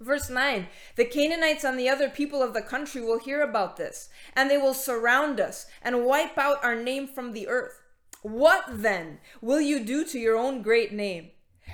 Verse 0.00 0.30
9 0.30 0.66
The 0.96 1.04
Canaanites 1.04 1.64
and 1.64 1.78
the 1.78 1.88
other 1.88 2.08
people 2.08 2.42
of 2.42 2.54
the 2.54 2.62
country 2.62 3.02
will 3.02 3.18
hear 3.18 3.42
about 3.42 3.76
this, 3.76 4.08
and 4.34 4.50
they 4.50 4.56
will 4.56 4.74
surround 4.74 5.38
us 5.38 5.66
and 5.82 6.06
wipe 6.06 6.38
out 6.38 6.64
our 6.64 6.74
name 6.74 7.06
from 7.06 7.32
the 7.32 7.48
earth. 7.48 7.80
What 8.22 8.64
then 8.68 9.18
will 9.40 9.60
you 9.60 9.84
do 9.84 10.04
to 10.06 10.18
your 10.18 10.36
own 10.36 10.62
great 10.62 10.92
name? 10.92 11.30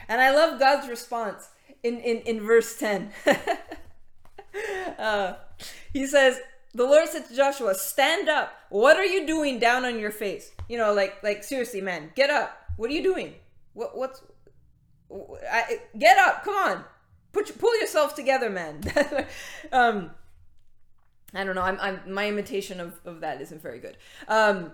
And 0.09 0.21
I 0.21 0.31
love 0.31 0.61
God's 0.61 0.88
response 0.88 1.49
in, 1.83 1.99
in, 2.01 2.19
in 2.19 2.40
verse 2.40 2.77
10. 2.79 3.12
uh, 4.99 5.35
he 5.92 6.07
says, 6.07 6.40
The 6.75 6.85
Lord 6.85 7.09
said 7.09 7.27
to 7.29 7.37
Joshua, 7.37 7.75
Stand 7.75 8.29
up. 8.29 8.53
What 8.71 8.97
are 8.97 9.05
you 9.05 9.27
doing 9.27 9.59
down 9.59 9.85
on 9.85 9.99
your 9.99 10.11
face? 10.11 10.51
You 10.69 10.79
know, 10.79 10.92
like, 10.92 11.23
like 11.23 11.45
seriously, 11.45 11.81
man, 11.81 12.11
get 12.14 12.31
up. 12.31 12.57
What 12.77 12.90
are 12.90 12.95
you 12.95 13.03
doing? 13.03 13.35
What, 13.73 13.97
what's, 13.97 14.23
I, 15.11 15.81
get 15.97 16.19
up. 16.19 16.45
Come 16.45 16.55
on 16.55 16.85
put 17.37 17.59
pull 17.59 17.79
yourself 17.79 18.14
together, 18.14 18.51
man. 18.51 18.81
um, 19.73 20.11
I 21.35 21.45
don't 21.45 21.55
know. 21.55 21.62
I'm, 21.62 21.79
I'm 21.81 22.12
my 22.12 22.29
imitation 22.29 22.81
of, 22.81 22.99
of 23.05 23.21
that 23.21 23.40
isn't 23.42 23.62
very 23.62 23.79
good. 23.79 23.97
Um, 24.27 24.73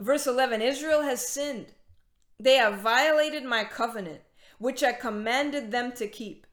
verse 0.00 0.26
11 0.26 0.62
Israel 0.62 1.02
has 1.02 1.26
sinned. 1.26 1.66
They 2.40 2.54
have 2.54 2.80
violated 2.80 3.44
my 3.44 3.64
covenant, 3.64 4.20
which 4.58 4.82
I 4.82 4.92
commanded 4.92 5.70
them 5.70 5.92
to 5.92 6.06
keep. 6.06 6.46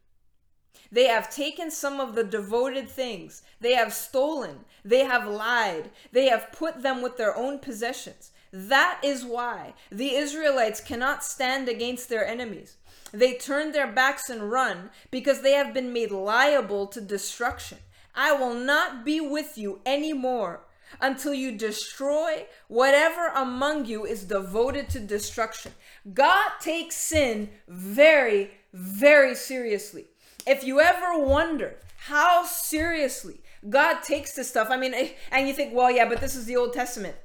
They 0.94 1.08
have 1.08 1.28
taken 1.28 1.72
some 1.72 2.00
of 2.00 2.14
the 2.14 2.24
devoted 2.24 2.88
things. 2.88 3.42
They 3.60 3.74
have 3.74 3.94
stolen. 3.94 4.60
They 4.86 5.06
have 5.06 5.28
lied. 5.28 5.90
They 6.12 6.28
have 6.28 6.52
put 6.52 6.84
them 6.84 7.02
with 7.02 7.18
their 7.18 7.36
own 7.36 7.58
possessions. 7.58 8.30
That 8.52 9.00
is 9.04 9.26
why 9.26 9.74
the 9.92 10.14
Israelites 10.14 10.80
cannot 10.80 11.24
stand 11.24 11.68
against 11.68 12.10
their 12.10 12.24
enemies. 12.24 12.78
They 13.12 13.34
turn 13.34 13.72
their 13.72 13.92
backs 13.92 14.30
and 14.30 14.52
run 14.52 14.92
because 15.10 15.42
they 15.42 15.54
have 15.54 15.74
been 15.74 15.92
made 15.92 16.12
liable 16.12 16.86
to 16.88 17.02
destruction. 17.02 17.80
I 18.14 18.34
will 18.34 18.54
not 18.54 19.04
be 19.04 19.20
with 19.20 19.58
you 19.58 19.82
anymore 19.88 20.62
until 21.02 21.34
you 21.34 21.58
destroy 21.58 22.46
whatever 22.68 23.30
among 23.30 23.86
you 23.86 24.06
is 24.06 24.26
devoted 24.26 24.90
to 24.90 25.00
destruction. 25.00 25.72
God 26.14 26.52
takes 26.62 26.96
sin 26.96 27.50
very, 27.68 28.52
very 28.72 29.34
seriously. 29.34 30.06
If 30.46 30.64
you 30.64 30.80
ever 30.82 31.18
wonder 31.18 31.78
how 32.08 32.44
seriously 32.46 33.42
God 33.70 34.02
takes 34.04 34.34
this 34.34 34.50
stuff, 34.50 34.68
I 34.70 34.78
mean, 34.78 34.94
eh, 34.94 35.10
and 35.32 35.48
you 35.48 35.54
think, 35.54 35.74
well, 35.74 35.90
yeah, 35.90 36.08
but 36.08 36.20
this 36.20 36.36
is 36.36 36.46
the 36.46 36.58
Old 36.58 36.74
Testament. 36.74 37.16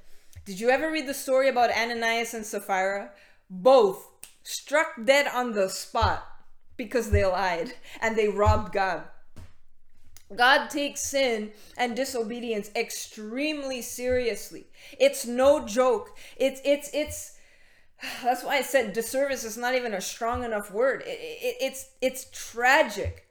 Did 0.44 0.60
you 0.60 0.70
ever 0.70 0.90
read 0.90 1.06
the 1.06 1.14
story 1.14 1.48
about 1.48 1.70
Ananias 1.70 2.32
and 2.32 2.46
Sapphira? 2.46 3.10
Both 3.50 4.08
struck 4.42 5.04
dead 5.04 5.26
on 5.28 5.52
the 5.52 5.68
spot 5.68 6.26
because 6.76 7.10
they 7.10 7.24
lied 7.24 7.74
and 8.00 8.16
they 8.16 8.28
robbed 8.28 8.72
God. 8.72 9.02
God 10.34 10.68
takes 10.68 11.00
sin 11.00 11.52
and 11.76 11.96
disobedience 11.96 12.70
extremely 12.76 13.82
seriously. 13.82 14.66
It's 15.00 15.26
no 15.26 15.64
joke. 15.66 16.16
It's 16.36 16.60
it's 16.64 16.90
it's 16.92 17.37
that's 18.22 18.44
why 18.44 18.56
I 18.56 18.62
said 18.62 18.92
disservice 18.92 19.44
is 19.44 19.56
not 19.56 19.74
even 19.74 19.94
a 19.94 20.00
strong 20.00 20.44
enough 20.44 20.70
word. 20.70 21.02
It, 21.06 21.18
it, 21.18 21.56
it's 21.60 21.90
it's 22.00 22.26
tragic 22.32 23.28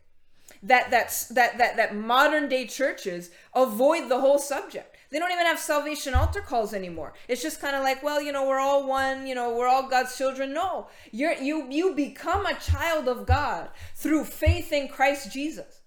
that 0.63 0.89
that's 0.91 1.27
that 1.29 1.57
that 1.57 1.77
that 1.77 1.95
modern 1.95 2.49
day 2.49 2.65
churches 2.65 3.29
avoid 3.53 4.09
the 4.09 4.19
whole 4.19 4.39
subject. 4.39 4.95
They 5.09 5.19
don't 5.19 5.31
even 5.31 5.45
have 5.45 5.59
salvation 5.59 6.13
altar 6.13 6.41
calls 6.41 6.73
anymore. 6.73 7.13
It's 7.29 7.41
just 7.41 7.61
kind 7.61 7.77
of 7.77 7.83
like, 7.83 8.03
well, 8.03 8.21
you 8.21 8.33
know, 8.33 8.45
we're 8.45 8.59
all 8.59 8.85
one, 8.85 9.25
you 9.25 9.35
know, 9.35 9.55
we're 9.55 9.67
all 9.67 9.87
God's 9.87 10.17
children. 10.17 10.53
No. 10.53 10.87
You're 11.11 11.33
you 11.33 11.67
you 11.69 11.95
become 11.95 12.45
a 12.45 12.59
child 12.59 13.07
of 13.07 13.25
God 13.25 13.69
through 13.95 14.25
faith 14.25 14.73
in 14.73 14.87
Christ 14.89 15.31
Jesus. 15.31 15.81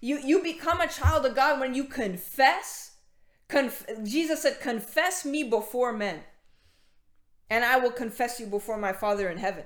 You 0.00 0.18
you 0.18 0.42
become 0.42 0.80
a 0.80 0.88
child 0.88 1.26
of 1.26 1.36
God 1.36 1.60
when 1.60 1.74
you 1.74 1.84
confess. 1.84 2.92
Conf- 3.48 3.86
Jesus 4.04 4.42
said, 4.42 4.60
"Confess 4.60 5.26
me 5.26 5.42
before 5.42 5.92
men, 5.92 6.20
and 7.52 7.64
I 7.64 7.76
will 7.78 7.92
confess 8.02 8.40
you 8.40 8.46
before 8.46 8.78
my 8.78 8.92
Father 8.92 9.28
in 9.28 9.38
heaven." 9.38 9.64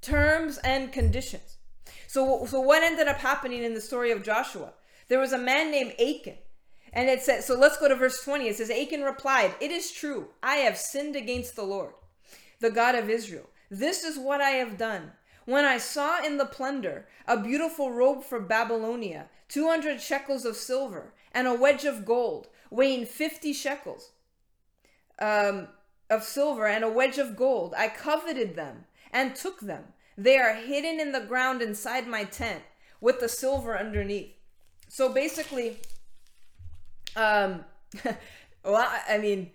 Terms 0.00 0.58
and 0.58 0.92
conditions. 0.92 1.58
So 2.06 2.46
so 2.46 2.60
what 2.60 2.82
ended 2.82 3.08
up 3.08 3.18
happening 3.18 3.62
in 3.62 3.74
the 3.74 3.88
story 3.90 4.10
of 4.10 4.22
Joshua? 4.22 4.72
There 5.08 5.18
was 5.18 5.32
a 5.32 5.38
man 5.38 5.70
named 5.70 5.94
Achan 5.98 6.38
and 6.92 7.08
it 7.08 7.22
says, 7.22 7.44
so 7.44 7.54
let's 7.54 7.78
go 7.78 7.88
to 7.88 7.94
verse 7.94 8.22
20. 8.22 8.48
It 8.48 8.56
says, 8.56 8.70
Achan 8.70 9.02
replied, 9.02 9.54
It 9.60 9.70
is 9.70 9.92
true. 9.92 10.28
I 10.42 10.56
have 10.56 10.76
sinned 10.76 11.16
against 11.16 11.56
the 11.56 11.64
Lord, 11.64 11.92
the 12.60 12.70
God 12.70 12.94
of 12.94 13.10
Israel. 13.10 13.48
This 13.70 14.04
is 14.04 14.18
what 14.18 14.40
I 14.40 14.50
have 14.50 14.78
done. 14.78 15.12
When 15.44 15.64
I 15.64 15.78
saw 15.78 16.22
in 16.24 16.36
the 16.38 16.46
plunder 16.46 17.06
a 17.26 17.40
beautiful 17.40 17.90
robe 17.90 18.22
from 18.24 18.46
Babylonia, 18.46 19.28
200 19.48 20.00
shekels 20.00 20.44
of 20.44 20.56
silver, 20.56 21.12
and 21.32 21.46
a 21.46 21.54
wedge 21.54 21.84
of 21.84 22.04
gold 22.04 22.48
weighing 22.70 23.06
50 23.06 23.52
shekels 23.52 24.12
um, 25.18 25.68
of 26.10 26.24
silver, 26.24 26.66
and 26.66 26.84
a 26.84 26.88
wedge 26.88 27.18
of 27.18 27.36
gold, 27.36 27.74
I 27.76 27.88
coveted 27.88 28.56
them 28.56 28.84
and 29.12 29.34
took 29.34 29.60
them. 29.60 29.84
They 30.16 30.38
are 30.38 30.54
hidden 30.54 31.00
in 31.00 31.12
the 31.12 31.20
ground 31.20 31.62
inside 31.62 32.06
my 32.06 32.24
tent 32.24 32.62
with 33.00 33.20
the 33.20 33.28
silver 33.28 33.78
underneath. 33.78 34.32
So 34.88 35.08
basically, 35.12 35.78
um, 37.14 37.64
well, 38.64 38.88
I 39.08 39.18
mean, 39.18 39.50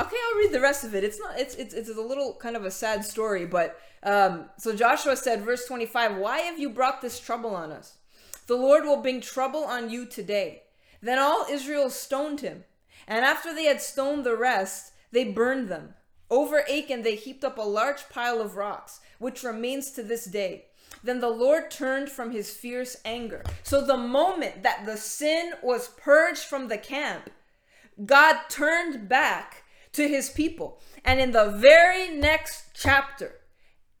okay, 0.00 0.16
I'll 0.16 0.38
read 0.38 0.52
the 0.52 0.60
rest 0.60 0.84
of 0.84 0.94
it. 0.94 1.04
It's 1.04 1.18
not. 1.18 1.38
It's 1.38 1.54
it's 1.54 1.74
it's 1.74 1.88
a 1.88 2.00
little 2.00 2.34
kind 2.34 2.56
of 2.56 2.64
a 2.64 2.70
sad 2.70 3.04
story, 3.04 3.46
but 3.46 3.80
um. 4.02 4.50
So 4.58 4.74
Joshua 4.74 5.16
said, 5.16 5.42
verse 5.42 5.66
twenty 5.66 5.86
five, 5.86 6.16
Why 6.16 6.40
have 6.40 6.58
you 6.58 6.70
brought 6.70 7.02
this 7.02 7.18
trouble 7.18 7.54
on 7.54 7.72
us? 7.72 7.96
The 8.46 8.56
Lord 8.56 8.84
will 8.84 9.02
bring 9.02 9.20
trouble 9.20 9.64
on 9.64 9.90
you 9.90 10.06
today. 10.06 10.62
Then 11.00 11.18
all 11.18 11.46
Israel 11.50 11.90
stoned 11.90 12.40
him, 12.40 12.64
and 13.06 13.24
after 13.24 13.54
they 13.54 13.64
had 13.64 13.80
stoned 13.80 14.24
the 14.24 14.36
rest, 14.36 14.92
they 15.10 15.24
burned 15.24 15.68
them. 15.68 15.94
Over 16.30 16.60
Achan 16.68 17.02
they 17.02 17.16
heaped 17.16 17.44
up 17.44 17.58
a 17.58 17.62
large 17.62 18.08
pile 18.08 18.40
of 18.40 18.56
rocks, 18.56 19.00
which 19.18 19.42
remains 19.42 19.90
to 19.92 20.02
this 20.02 20.24
day. 20.24 20.66
Then 21.02 21.20
the 21.20 21.28
Lord 21.28 21.70
turned 21.70 22.10
from 22.10 22.30
his 22.30 22.50
fierce 22.50 22.96
anger. 23.04 23.44
So 23.62 23.84
the 23.84 23.96
moment 23.96 24.62
that 24.62 24.84
the 24.84 24.96
sin 24.96 25.52
was 25.62 25.88
purged 25.88 26.44
from 26.44 26.68
the 26.68 26.78
camp, 26.78 27.30
God 28.04 28.36
turned 28.48 29.08
back 29.08 29.64
to 29.92 30.08
his 30.08 30.30
people. 30.30 30.80
And 31.04 31.20
in 31.20 31.32
the 31.32 31.50
very 31.50 32.08
next 32.08 32.70
chapter, 32.74 33.34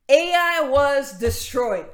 Ai 0.08 0.68
was 0.68 1.18
destroyed. 1.18 1.86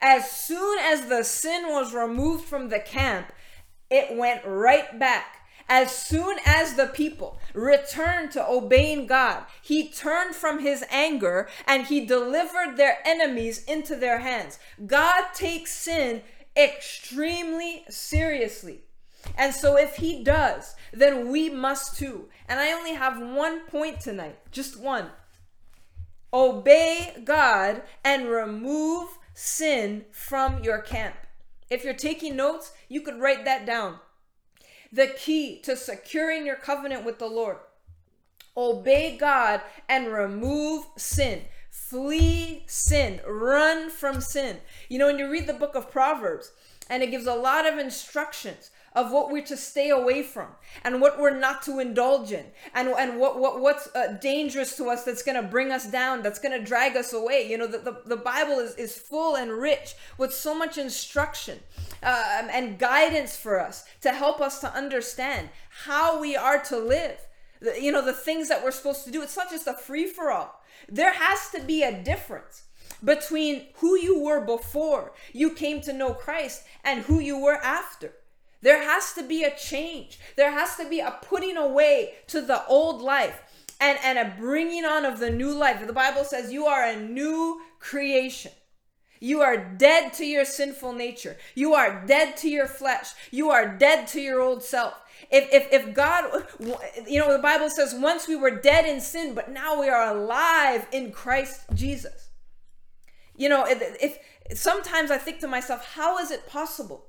As 0.00 0.30
soon 0.30 0.78
as 0.80 1.06
the 1.06 1.24
sin 1.24 1.64
was 1.68 1.92
removed 1.92 2.44
from 2.44 2.68
the 2.68 2.78
camp, 2.78 3.32
it 3.90 4.16
went 4.16 4.42
right 4.44 4.98
back 4.98 5.37
as 5.68 5.94
soon 5.94 6.38
as 6.46 6.74
the 6.74 6.86
people 6.86 7.38
returned 7.52 8.30
to 8.32 8.48
obeying 8.48 9.06
God, 9.06 9.44
he 9.62 9.88
turned 9.88 10.34
from 10.34 10.60
his 10.60 10.84
anger 10.90 11.48
and 11.66 11.86
he 11.86 12.04
delivered 12.04 12.76
their 12.76 12.98
enemies 13.04 13.64
into 13.64 13.94
their 13.94 14.20
hands. 14.20 14.58
God 14.86 15.24
takes 15.34 15.72
sin 15.72 16.22
extremely 16.56 17.84
seriously. 17.88 18.80
And 19.36 19.54
so 19.54 19.76
if 19.76 19.96
he 19.96 20.24
does, 20.24 20.74
then 20.92 21.30
we 21.30 21.50
must 21.50 21.98
too. 21.98 22.28
And 22.48 22.58
I 22.58 22.72
only 22.72 22.94
have 22.94 23.20
one 23.20 23.66
point 23.66 24.00
tonight, 24.00 24.38
just 24.50 24.80
one. 24.80 25.10
Obey 26.32 27.20
God 27.24 27.82
and 28.04 28.28
remove 28.28 29.18
sin 29.34 30.04
from 30.10 30.62
your 30.62 30.80
camp. 30.80 31.14
If 31.70 31.84
you're 31.84 31.94
taking 31.94 32.36
notes, 32.36 32.72
you 32.88 33.02
could 33.02 33.20
write 33.20 33.44
that 33.44 33.66
down. 33.66 33.98
The 34.92 35.08
key 35.08 35.60
to 35.62 35.76
securing 35.76 36.46
your 36.46 36.56
covenant 36.56 37.04
with 37.04 37.18
the 37.18 37.26
Lord. 37.26 37.58
Obey 38.56 39.16
God 39.16 39.60
and 39.88 40.08
remove 40.08 40.84
sin. 40.96 41.42
Flee 41.70 42.64
sin. 42.66 43.20
Run 43.26 43.90
from 43.90 44.20
sin. 44.20 44.58
You 44.88 44.98
know, 44.98 45.06
when 45.06 45.18
you 45.18 45.30
read 45.30 45.46
the 45.46 45.52
book 45.52 45.74
of 45.74 45.90
Proverbs, 45.90 46.52
and 46.90 47.02
it 47.02 47.10
gives 47.10 47.26
a 47.26 47.34
lot 47.34 47.66
of 47.66 47.78
instructions 47.78 48.70
of 48.94 49.12
what 49.12 49.30
we're 49.30 49.44
to 49.44 49.56
stay 49.56 49.90
away 49.90 50.22
from 50.22 50.48
and 50.84 51.00
what 51.00 51.18
we're 51.20 51.38
not 51.38 51.62
to 51.62 51.78
indulge 51.78 52.32
in 52.32 52.46
and, 52.74 52.88
and 52.88 53.18
what, 53.18 53.38
what 53.38 53.60
what's 53.60 53.88
uh, 53.94 54.18
dangerous 54.20 54.76
to 54.76 54.86
us 54.86 55.04
that's 55.04 55.22
going 55.22 55.40
to 55.40 55.48
bring 55.48 55.70
us 55.70 55.90
down 55.90 56.22
that's 56.22 56.38
going 56.38 56.58
to 56.58 56.64
drag 56.64 56.96
us 56.96 57.12
away. 57.12 57.48
You 57.48 57.58
know 57.58 57.66
the, 57.66 57.78
the, 57.78 58.02
the 58.06 58.16
bible 58.16 58.58
is, 58.58 58.74
is 58.76 58.96
full 58.96 59.36
and 59.36 59.52
rich 59.52 59.94
with 60.16 60.32
so 60.32 60.56
much 60.56 60.78
instruction 60.78 61.60
uh, 62.02 62.48
and 62.50 62.78
guidance 62.78 63.36
for 63.36 63.60
us 63.60 63.84
to 64.00 64.12
help 64.12 64.40
us 64.40 64.60
to 64.60 64.72
understand 64.74 65.50
how 65.84 66.20
we 66.20 66.36
are 66.36 66.58
to 66.64 66.78
live. 66.78 67.18
The, 67.60 67.80
you 67.80 67.92
know 67.92 68.04
the 68.04 68.12
things 68.12 68.48
that 68.48 68.62
we're 68.62 68.70
supposed 68.70 69.04
to 69.04 69.10
do. 69.10 69.22
It's 69.22 69.36
not 69.36 69.50
just 69.50 69.66
a 69.66 69.74
free-for-all. 69.74 70.62
There 70.88 71.12
has 71.12 71.50
to 71.50 71.60
be 71.60 71.82
a 71.82 72.02
difference 72.02 72.62
between 73.04 73.66
who 73.76 73.96
you 73.96 74.20
were 74.20 74.40
before 74.44 75.12
you 75.32 75.50
came 75.50 75.80
to 75.82 75.92
know 75.92 76.14
Christ 76.14 76.64
and 76.84 77.02
who 77.02 77.20
you 77.20 77.38
were 77.38 77.56
after. 77.56 78.14
There 78.60 78.82
has 78.82 79.12
to 79.14 79.22
be 79.22 79.44
a 79.44 79.56
change. 79.56 80.18
There 80.36 80.50
has 80.50 80.76
to 80.76 80.88
be 80.88 81.00
a 81.00 81.18
putting 81.22 81.56
away 81.56 82.14
to 82.28 82.40
the 82.40 82.64
old 82.66 83.00
life 83.00 83.40
and, 83.80 83.98
and 84.02 84.18
a 84.18 84.34
bringing 84.38 84.84
on 84.84 85.04
of 85.04 85.20
the 85.20 85.30
new 85.30 85.52
life. 85.52 85.86
The 85.86 85.92
Bible 85.92 86.24
says 86.24 86.52
you 86.52 86.66
are 86.66 86.84
a 86.84 86.96
new 86.96 87.60
creation. 87.78 88.52
You 89.20 89.40
are 89.40 89.56
dead 89.56 90.12
to 90.14 90.24
your 90.24 90.44
sinful 90.44 90.92
nature. 90.92 91.36
You 91.54 91.74
are 91.74 92.04
dead 92.06 92.36
to 92.38 92.48
your 92.48 92.66
flesh. 92.66 93.10
You 93.30 93.50
are 93.50 93.76
dead 93.76 94.06
to 94.08 94.20
your 94.20 94.40
old 94.40 94.62
self. 94.62 94.94
If, 95.30 95.52
if, 95.52 95.72
if 95.72 95.94
God, 95.94 96.44
you 97.06 97.18
know, 97.18 97.32
the 97.32 97.42
Bible 97.42 97.68
says 97.68 97.94
once 97.94 98.28
we 98.28 98.36
were 98.36 98.52
dead 98.52 98.86
in 98.86 99.00
sin, 99.00 99.34
but 99.34 99.50
now 99.50 99.80
we 99.80 99.88
are 99.88 100.16
alive 100.16 100.86
in 100.92 101.10
Christ 101.10 101.62
Jesus. 101.74 102.28
You 103.36 103.48
know, 103.48 103.64
if, 103.66 103.80
if 104.00 104.58
sometimes 104.58 105.10
I 105.10 105.18
think 105.18 105.40
to 105.40 105.48
myself, 105.48 105.84
how 105.94 106.18
is 106.18 106.30
it 106.30 106.46
possible? 106.48 107.07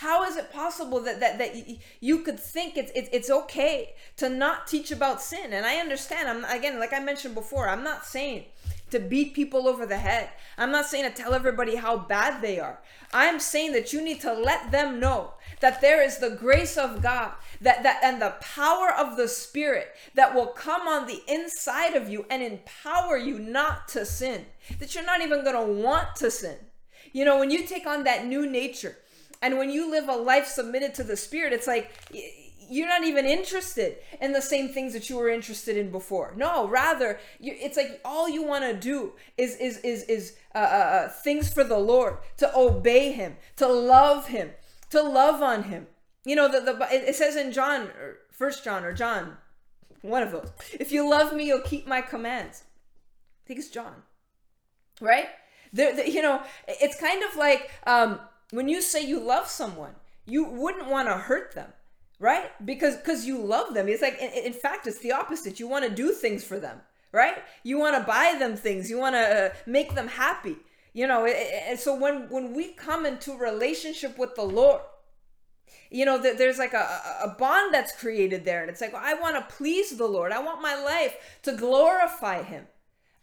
How 0.00 0.24
is 0.24 0.36
it 0.36 0.50
possible 0.50 1.00
that 1.00 1.20
that, 1.20 1.36
that 1.36 1.54
you 2.00 2.20
could 2.20 2.40
think 2.40 2.78
it's, 2.78 2.90
it's 2.94 3.10
it's 3.12 3.30
okay 3.30 3.92
to 4.16 4.30
not 4.30 4.66
teach 4.66 4.90
about 4.90 5.20
sin? 5.20 5.52
And 5.52 5.66
I 5.66 5.76
understand. 5.76 6.26
I'm 6.26 6.42
again, 6.46 6.80
like 6.80 6.94
I 6.94 7.00
mentioned 7.00 7.34
before, 7.34 7.68
I'm 7.68 7.84
not 7.84 8.06
saying 8.06 8.46
to 8.92 8.98
beat 8.98 9.34
people 9.34 9.68
over 9.68 9.84
the 9.84 9.98
head. 9.98 10.30
I'm 10.56 10.72
not 10.72 10.86
saying 10.86 11.04
to 11.04 11.10
tell 11.14 11.34
everybody 11.34 11.76
how 11.76 11.98
bad 11.98 12.40
they 12.40 12.58
are. 12.58 12.78
I'm 13.12 13.38
saying 13.38 13.72
that 13.72 13.92
you 13.92 14.00
need 14.00 14.22
to 14.22 14.32
let 14.32 14.70
them 14.70 15.00
know 15.00 15.34
that 15.60 15.82
there 15.82 16.02
is 16.02 16.16
the 16.16 16.30
grace 16.30 16.78
of 16.78 17.02
God 17.02 17.32
that, 17.60 17.82
that 17.82 18.00
and 18.02 18.22
the 18.22 18.36
power 18.40 18.90
of 18.94 19.18
the 19.18 19.28
Spirit 19.28 19.88
that 20.14 20.34
will 20.34 20.46
come 20.46 20.88
on 20.88 21.08
the 21.08 21.20
inside 21.28 21.94
of 21.94 22.08
you 22.08 22.24
and 22.30 22.42
empower 22.42 23.18
you 23.18 23.38
not 23.38 23.86
to 23.88 24.06
sin. 24.06 24.46
That 24.78 24.94
you're 24.94 25.04
not 25.04 25.20
even 25.20 25.44
gonna 25.44 25.62
want 25.62 26.16
to 26.16 26.30
sin. 26.30 26.56
You 27.12 27.26
know, 27.26 27.38
when 27.38 27.50
you 27.50 27.66
take 27.66 27.86
on 27.86 28.04
that 28.04 28.26
new 28.26 28.50
nature 28.50 28.96
and 29.42 29.58
when 29.58 29.70
you 29.70 29.90
live 29.90 30.08
a 30.08 30.16
life 30.16 30.46
submitted 30.46 30.94
to 30.94 31.04
the 31.04 31.16
Spirit, 31.16 31.52
it's 31.52 31.66
like 31.66 31.90
you're 32.70 32.88
not 32.88 33.04
even 33.04 33.26
interested 33.26 33.96
in 34.20 34.32
the 34.32 34.40
same 34.40 34.68
things 34.68 34.92
that 34.92 35.10
you 35.10 35.16
were 35.16 35.28
interested 35.28 35.76
in 35.76 35.90
before. 35.90 36.32
No, 36.36 36.68
rather, 36.68 37.18
you, 37.40 37.54
it's 37.58 37.76
like 37.76 38.00
all 38.04 38.28
you 38.28 38.44
want 38.44 38.64
to 38.64 38.74
do 38.74 39.12
is 39.36 39.56
is 39.56 39.78
is 39.78 40.04
is 40.04 40.36
uh, 40.54 40.58
uh, 40.58 40.60
uh, 40.60 41.08
things 41.08 41.52
for 41.52 41.64
the 41.64 41.78
Lord, 41.78 42.18
to 42.36 42.50
obey 42.56 43.12
Him, 43.12 43.36
to 43.56 43.66
love 43.66 44.28
Him, 44.28 44.50
to 44.90 45.02
love 45.02 45.42
on 45.42 45.64
Him. 45.64 45.88
You 46.24 46.36
know, 46.36 46.48
the, 46.48 46.60
the 46.60 46.86
it 46.90 47.16
says 47.16 47.34
in 47.34 47.50
John, 47.50 47.90
First 48.30 48.62
John 48.62 48.84
or 48.84 48.92
John, 48.92 49.36
one 50.02 50.22
of 50.22 50.30
those. 50.30 50.50
If 50.78 50.92
you 50.92 51.08
love 51.08 51.34
me, 51.34 51.46
you'll 51.46 51.62
keep 51.62 51.88
my 51.88 52.00
commands. 52.00 52.62
I 53.44 53.48
think 53.48 53.58
it's 53.58 53.70
John, 53.70 54.02
right? 55.00 55.26
There, 55.72 55.94
the, 55.94 56.08
you 56.08 56.22
know, 56.22 56.42
it's 56.68 57.00
kind 57.00 57.22
of 57.24 57.36
like 57.36 57.70
um, 57.86 58.20
when 58.50 58.68
you 58.68 58.82
say 58.82 59.04
you 59.04 59.20
love 59.20 59.48
someone, 59.48 59.94
you 60.26 60.44
wouldn't 60.44 60.88
want 60.88 61.08
to 61.08 61.14
hurt 61.14 61.54
them 61.54 61.72
right? 62.22 62.50
Because 62.66 62.96
because 62.96 63.24
you 63.24 63.38
love 63.38 63.72
them. 63.72 63.88
It's 63.88 64.02
like 64.02 64.20
in, 64.20 64.30
in, 64.44 64.52
fact 64.52 64.86
it's 64.86 64.98
the 64.98 65.12
opposite. 65.12 65.58
You 65.58 65.66
want 65.66 65.86
to 65.86 65.90
do 65.90 66.12
things 66.12 66.44
for 66.44 66.58
them 66.58 66.82
right? 67.12 67.42
You 67.62 67.78
want 67.78 67.96
to 67.96 68.04
buy 68.04 68.36
them 68.38 68.56
things. 68.56 68.88
You 68.88 68.98
want 68.98 69.14
to 69.14 69.46
uh, 69.46 69.50
make 69.66 69.94
them 69.94 70.08
happy. 70.08 70.56
You 70.92 71.06
know 71.06 71.24
and 71.24 71.78
so 71.78 71.94
when 71.94 72.28
when 72.30 72.52
we 72.52 72.72
come 72.72 73.06
into 73.06 73.36
relationship 73.36 74.18
with 74.18 74.34
the 74.34 74.42
lord 74.42 74.80
you 75.88 76.04
know 76.04 76.18
there's 76.18 76.58
like 76.58 76.74
a, 76.74 77.00
a 77.22 77.36
bond 77.38 77.72
that's 77.72 77.92
created 77.92 78.44
there. 78.44 78.62
And 78.62 78.70
it's 78.70 78.80
like 78.80 78.92
well, 78.92 79.02
i 79.04 79.14
want 79.14 79.36
to 79.36 79.54
please 79.54 79.96
the 79.96 80.06
lord. 80.06 80.32
I 80.32 80.42
want 80.42 80.60
my 80.60 80.74
life 80.74 81.38
to 81.42 81.52
glorify 81.52 82.42
him. 82.42 82.66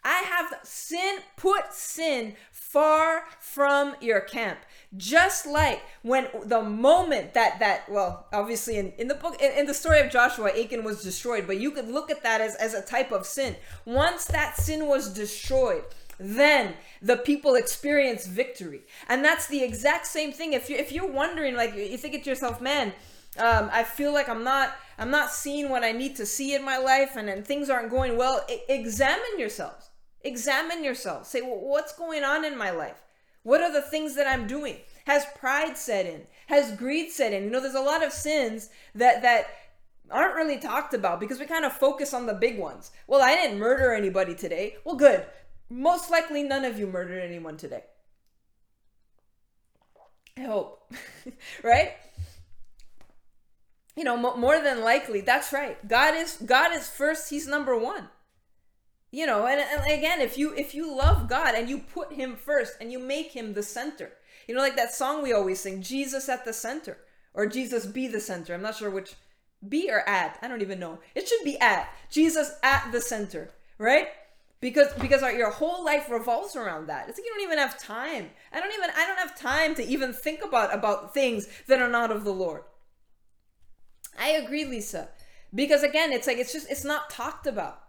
I 0.02 0.20
have 0.20 0.60
sin 0.64 1.20
put 1.36 1.74
sin 1.74 2.36
far 2.72 3.24
from 3.40 3.96
your 4.02 4.20
camp. 4.20 4.60
Just 4.96 5.46
like 5.46 5.82
when 6.02 6.28
the 6.46 6.62
moment 6.62 7.34
that 7.34 7.60
that 7.60 7.90
well 7.90 8.28
obviously 8.32 8.78
in, 8.78 8.94
in 8.98 9.08
the 9.08 9.16
book 9.16 9.42
in, 9.42 9.52
in 9.52 9.66
the 9.66 9.74
story 9.74 10.00
of 10.00 10.10
joshua 10.10 10.50
achan 10.58 10.84
was 10.84 11.04
destroyed 11.04 11.46
but 11.46 11.60
you 11.60 11.72
could 11.72 11.90
look 11.90 12.10
at 12.10 12.24
that 12.24 12.40
as, 12.40 12.56
as 12.56 12.74
a 12.74 12.82
type 12.82 13.12
of 13.12 13.26
sin. 13.26 13.56
Once 13.86 14.26
that 14.26 14.58
sin 14.58 14.88
was 14.88 15.14
destroyed 15.14 15.84
then 16.20 16.74
the 17.02 17.18
people 17.18 17.54
experience 17.54 18.26
victory. 18.26 18.82
And 19.08 19.24
that's 19.24 19.48
the 19.48 19.62
exact 19.64 20.08
same 20.08 20.32
thing. 20.32 20.54
If 20.54 20.70
you 20.70 20.76
if 20.78 20.92
you're 20.92 21.12
wondering 21.12 21.56
like 21.56 21.76
you 21.76 21.98
think 21.98 22.16
it 22.16 22.24
to 22.24 22.30
yourself 22.30 22.62
man 22.62 22.94
um, 23.40 23.70
i 23.72 23.84
feel 23.84 24.12
like 24.14 24.28
i'm 24.30 24.44
not 24.44 24.76
i'm 24.98 25.12
not 25.12 25.32
seeing 25.32 25.70
what 25.70 25.84
i 25.84 25.92
need 25.92 26.16
to 26.16 26.26
see 26.26 26.56
in 26.56 26.64
my 26.64 26.78
life 26.78 27.16
and, 27.16 27.30
and 27.30 27.46
things 27.46 27.70
aren't 27.70 27.90
going 27.90 28.18
well 28.18 28.44
I- 28.50 28.64
examine 28.70 29.38
yourselves 29.38 29.87
examine 30.28 30.84
yourself 30.84 31.26
say 31.26 31.42
well, 31.42 31.60
what's 31.60 31.94
going 31.94 32.24
on 32.24 32.46
in 32.46 32.58
my 32.58 32.70
life 32.70 33.02
what 33.48 33.62
are 33.62 33.72
the 33.72 33.82
things 33.82 34.16
that 34.16 34.28
I'm 34.28 34.46
doing? 34.46 34.76
Has 35.06 35.26
pride 35.38 35.78
set 35.78 36.06
in? 36.06 36.24
Has 36.48 36.76
greed 36.76 37.12
set 37.12 37.32
in? 37.32 37.46
You 37.46 37.50
know, 37.50 37.62
there's 37.62 37.76
a 37.76 37.80
lot 37.80 38.04
of 38.04 38.12
sins 38.12 38.70
that 38.94 39.22
that 39.22 39.48
aren't 40.12 40.36
really 40.36 40.60
talked 40.60 40.94
about 40.94 41.22
because 41.22 41.40
we 41.40 41.46
kind 41.46 41.64
of 41.64 41.72
focus 41.72 42.14
on 42.14 42.26
the 42.26 42.34
big 42.34 42.60
ones. 42.60 42.92
Well, 43.08 43.22
I 43.22 43.36
didn't 43.36 43.58
murder 43.58 43.94
anybody 43.94 44.36
today. 44.36 44.76
Well, 44.84 44.98
good. 44.98 45.26
Most 45.70 46.12
likely 46.12 46.44
none 46.44 46.66
of 46.66 46.78
you 46.78 46.88
murdered 46.88 47.24
anyone 47.24 47.56
today. 47.56 47.86
I 50.36 50.42
hope. 50.42 50.92
right? 51.64 51.94
You 53.96 54.04
know, 54.04 54.18
more 54.36 54.62
than 54.62 54.82
likely, 54.82 55.22
that's 55.22 55.54
right. 55.54 55.88
God 55.88 56.16
is 56.16 56.36
God 56.46 56.74
is 56.74 56.90
first, 56.90 57.30
he's 57.30 57.48
number 57.48 57.78
1 57.78 58.10
you 59.18 59.26
know 59.26 59.48
and, 59.48 59.60
and 59.60 59.92
again 59.92 60.22
if 60.22 60.38
you 60.38 60.54
if 60.54 60.76
you 60.76 60.96
love 60.96 61.28
god 61.28 61.56
and 61.56 61.68
you 61.68 61.80
put 61.80 62.14
him 62.14 62.36
first 62.36 62.74
and 62.80 62.92
you 62.92 63.00
make 63.00 63.32
him 63.32 63.54
the 63.54 63.64
center 63.64 64.12
you 64.48 64.54
know 64.54 64.62
like 64.62 64.76
that 64.76 64.94
song 64.94 65.24
we 65.24 65.34
always 65.34 65.60
sing 65.60 65.82
jesus 65.82 66.30
at 66.30 66.46
the 66.46 66.54
center 66.54 66.98
or 67.34 67.46
jesus 67.46 67.86
be 67.86 68.08
the 68.08 68.20
center. 68.20 68.54
I'm 68.54 68.62
not 68.62 68.76
sure 68.76 68.90
which 68.90 69.16
be 69.68 69.90
or 69.90 70.08
at. 70.08 70.38
I 70.44 70.48
don't 70.48 70.62
even 70.62 70.80
know. 70.80 71.00
It 71.16 71.28
should 71.28 71.44
be 71.44 71.60
at. 71.60 71.92
Jesus 72.12 72.52
at 72.62 72.92
the 72.92 73.02
center 73.02 73.50
right? 73.78 74.08
Because 74.60 74.92
because 74.94 75.24
our, 75.24 75.32
your 75.32 75.52
whole 75.52 75.86
life 75.86 76.10
revolves 76.10 76.56
around 76.56 76.88
that. 76.88 77.10
It's 77.10 77.18
like 77.18 77.26
you 77.26 77.34
don't 77.34 77.44
even 77.44 77.60
have 77.60 77.80
time. 77.80 78.30
I 78.52 78.60
don't 78.60 78.74
even 78.74 78.90
i 78.96 79.06
don't 79.06 79.20
have 79.20 79.38
time 79.40 79.76
to 79.76 79.86
even 79.86 80.14
think 80.14 80.44
about 80.44 80.74
about 80.74 81.14
things 81.14 81.48
that 81.68 81.82
are 81.82 81.90
not 81.90 82.12
of 82.12 82.24
the 82.24 82.34
lord. 82.34 82.64
I 84.20 84.30
agree 84.30 84.66
lisa 84.66 85.10
because 85.54 85.84
again 85.84 86.12
it's 86.12 86.28
like 86.28 86.38
it's 86.38 86.54
just 86.54 86.70
it's 86.70 86.84
not 86.84 87.10
talked 87.10 87.48
about 87.48 87.87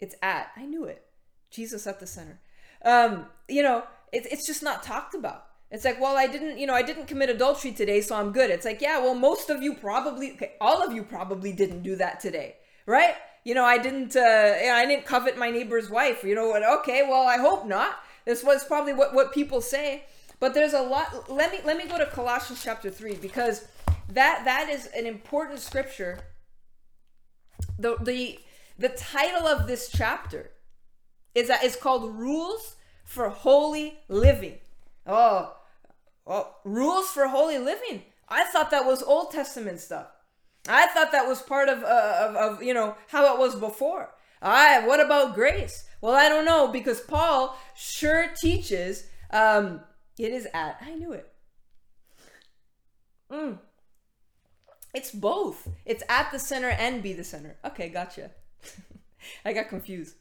it's 0.00 0.14
at. 0.22 0.50
I 0.56 0.64
knew 0.64 0.84
it. 0.84 1.04
Jesus 1.50 1.86
at 1.86 2.00
the 2.00 2.06
center. 2.06 2.40
Um, 2.84 3.26
you 3.48 3.62
know, 3.62 3.84
it's 4.12 4.26
it's 4.26 4.46
just 4.46 4.62
not 4.62 4.82
talked 4.82 5.14
about. 5.14 5.46
It's 5.70 5.84
like, 5.84 6.00
well, 6.00 6.16
I 6.16 6.26
didn't, 6.26 6.58
you 6.58 6.66
know, 6.66 6.72
I 6.72 6.80
didn't 6.80 7.06
commit 7.06 7.28
adultery 7.28 7.72
today, 7.72 8.00
so 8.00 8.16
I'm 8.16 8.32
good. 8.32 8.50
It's 8.50 8.64
like, 8.64 8.80
yeah, 8.80 8.98
well, 9.00 9.14
most 9.14 9.50
of 9.50 9.62
you 9.62 9.74
probably, 9.74 10.32
okay, 10.32 10.52
all 10.62 10.82
of 10.82 10.94
you 10.94 11.02
probably 11.02 11.52
didn't 11.52 11.82
do 11.82 11.94
that 11.96 12.20
today, 12.20 12.56
right? 12.86 13.14
You 13.44 13.54
know, 13.54 13.64
I 13.64 13.76
didn't, 13.76 14.16
uh, 14.16 14.54
I 14.72 14.86
didn't 14.86 15.04
covet 15.04 15.36
my 15.36 15.50
neighbor's 15.50 15.90
wife. 15.90 16.24
You 16.24 16.34
know 16.34 16.48
what? 16.48 16.62
Okay, 16.80 17.02
well, 17.06 17.26
I 17.26 17.36
hope 17.36 17.66
not. 17.66 17.96
This 18.24 18.42
was 18.42 18.64
probably 18.64 18.94
what 18.94 19.14
what 19.14 19.32
people 19.32 19.60
say. 19.60 20.04
But 20.40 20.54
there's 20.54 20.72
a 20.72 20.82
lot. 20.82 21.30
Let 21.30 21.52
me 21.52 21.58
let 21.64 21.76
me 21.76 21.86
go 21.86 21.98
to 21.98 22.06
Colossians 22.06 22.62
chapter 22.62 22.90
three 22.90 23.14
because 23.14 23.66
that 24.08 24.42
that 24.44 24.68
is 24.68 24.86
an 24.96 25.06
important 25.06 25.60
scripture. 25.60 26.20
The 27.78 27.96
the 28.00 28.38
the 28.78 28.88
title 28.88 29.46
of 29.46 29.66
this 29.66 29.90
chapter 29.90 30.50
is 31.34 31.48
that 31.48 31.64
it's 31.64 31.76
called 31.76 32.14
Rules 32.14 32.76
for 33.04 33.28
Holy 33.28 33.98
Living. 34.08 34.58
Oh, 35.06 35.56
oh, 36.26 36.54
rules 36.64 37.08
for 37.08 37.26
holy 37.28 37.58
living. 37.58 38.02
I 38.28 38.44
thought 38.44 38.70
that 38.70 38.84
was 38.84 39.02
Old 39.02 39.30
Testament 39.30 39.80
stuff. 39.80 40.06
I 40.68 40.86
thought 40.88 41.12
that 41.12 41.26
was 41.26 41.40
part 41.40 41.68
of, 41.68 41.82
uh, 41.82 42.28
of, 42.28 42.36
of 42.36 42.62
you 42.62 42.74
know 42.74 42.94
how 43.08 43.34
it 43.34 43.38
was 43.38 43.54
before. 43.54 44.10
I 44.42 44.86
what 44.86 45.00
about 45.00 45.34
grace? 45.34 45.84
Well, 46.00 46.14
I 46.14 46.28
don't 46.28 46.44
know 46.44 46.68
because 46.68 47.00
Paul 47.00 47.58
sure 47.74 48.28
teaches. 48.40 49.04
Um, 49.30 49.80
it 50.18 50.32
is 50.32 50.46
at. 50.52 50.78
I 50.84 50.94
knew 50.94 51.12
it. 51.12 51.32
Mm. 53.32 53.58
It's 54.94 55.10
both. 55.10 55.68
It's 55.84 56.02
at 56.08 56.30
the 56.32 56.38
center 56.38 56.68
and 56.68 57.02
be 57.02 57.12
the 57.12 57.24
center. 57.24 57.56
Okay, 57.64 57.88
gotcha. 57.88 58.30
I 59.44 59.52
got 59.52 59.68
confused. 59.68 60.16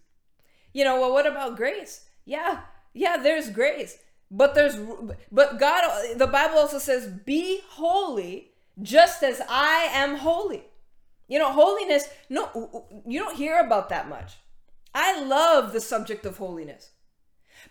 You 0.74 0.84
know, 0.84 1.00
well, 1.00 1.14
what 1.14 1.26
about 1.26 1.58
grace? 1.58 2.06
Yeah, 2.26 2.62
yeah, 2.94 3.18
there's 3.18 3.50
grace. 3.50 3.98
But 4.30 4.56
there's 4.56 4.76
but 5.32 5.60
God 5.60 5.84
the 6.18 6.28
Bible 6.28 6.58
also 6.58 6.80
says 6.80 7.08
be 7.08 7.62
holy 7.70 8.52
just 8.82 9.24
as 9.24 9.42
I 9.50 9.90
am 9.94 10.18
holy. 10.18 10.64
You 11.28 11.40
know, 11.40 11.52
holiness, 11.52 12.10
no 12.30 12.86
you 13.06 13.20
don't 13.20 13.38
hear 13.38 13.60
about 13.60 13.90
that 13.90 14.10
much. 14.10 14.38
I 14.94 15.22
love 15.24 15.74
the 15.74 15.82
subject 15.82 16.26
of 16.26 16.38
holiness. 16.38 16.92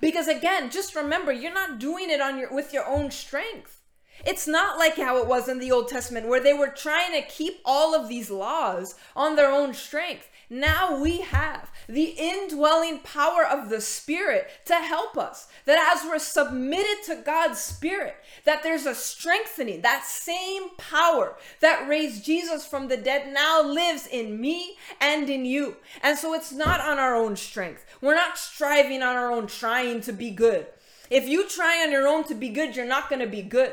Because 0.01 0.29
again, 0.29 0.71
just 0.71 0.95
remember 0.95 1.33
you're 1.33 1.53
not 1.53 1.79
doing 1.79 2.11
it 2.11 2.21
on 2.21 2.39
your 2.39 2.53
with 2.53 2.73
your 2.73 2.87
own 2.87 3.11
strength. 3.11 3.83
It's 4.25 4.47
not 4.49 4.79
like 4.79 4.97
how 4.97 5.19
it 5.19 5.27
was 5.27 5.49
in 5.49 5.59
the 5.59 5.71
Old 5.71 5.89
Testament 5.89 6.29
where 6.29 6.43
they 6.43 6.55
were 6.55 6.69
trying 6.69 7.13
to 7.13 7.29
keep 7.29 7.61
all 7.65 7.95
of 7.95 8.09
these 8.09 8.31
laws 8.31 8.95
on 9.15 9.37
their 9.37 9.51
own 9.51 9.75
strength. 9.75 10.31
Now 10.49 11.01
we 11.01 11.23
have 11.23 11.71
the 11.89 12.15
indwelling 12.17 13.01
power 13.01 13.45
of 13.45 13.69
the 13.69 13.81
Spirit 13.81 14.49
to 14.67 14.75
help 14.75 15.17
us. 15.17 15.49
That 15.65 15.95
as 15.97 16.09
we're 16.09 16.19
submitted 16.19 17.05
to 17.07 17.23
God's 17.25 17.59
Spirit, 17.59 18.17
that 18.45 18.63
there's 18.63 18.87
a 18.87 18.95
strengthening. 18.95 19.83
That 19.83 20.05
same 20.05 20.71
power 20.79 21.37
that 21.61 21.89
raised 21.89 22.25
Jesus 22.25 22.67
from 22.67 22.89
the 22.89 22.97
dead 22.97 23.33
now 23.33 23.63
lives 23.63 24.07
in 24.07 24.41
me 24.41 24.77
and 25.01 25.29
in 25.29 25.45
you. 25.45 25.77
And 26.03 26.17
so 26.17 26.35
it's 26.35 26.53
not 26.53 26.81
on 26.81 26.99
our 26.99 27.15
own 27.15 27.37
strength. 27.37 27.85
We're 28.01 28.15
not 28.15 28.39
striving 28.39 29.03
on 29.03 29.17
our 29.17 29.33
own, 29.33 29.47
trying 29.47 30.01
to 30.03 30.13
be 30.13 30.31
good. 30.31 30.67
If 31.11 31.29
you 31.29 31.49
try 31.49 31.83
on 31.85 31.93
your 31.93 32.07
own 32.07 32.25
to 32.25 32.35
be 32.35 32.49
good, 32.49 32.77
you're 32.77 32.87
not 32.87 33.09
going 33.09 33.21
to 33.21 33.27
be 33.27 33.43
good 33.43 33.73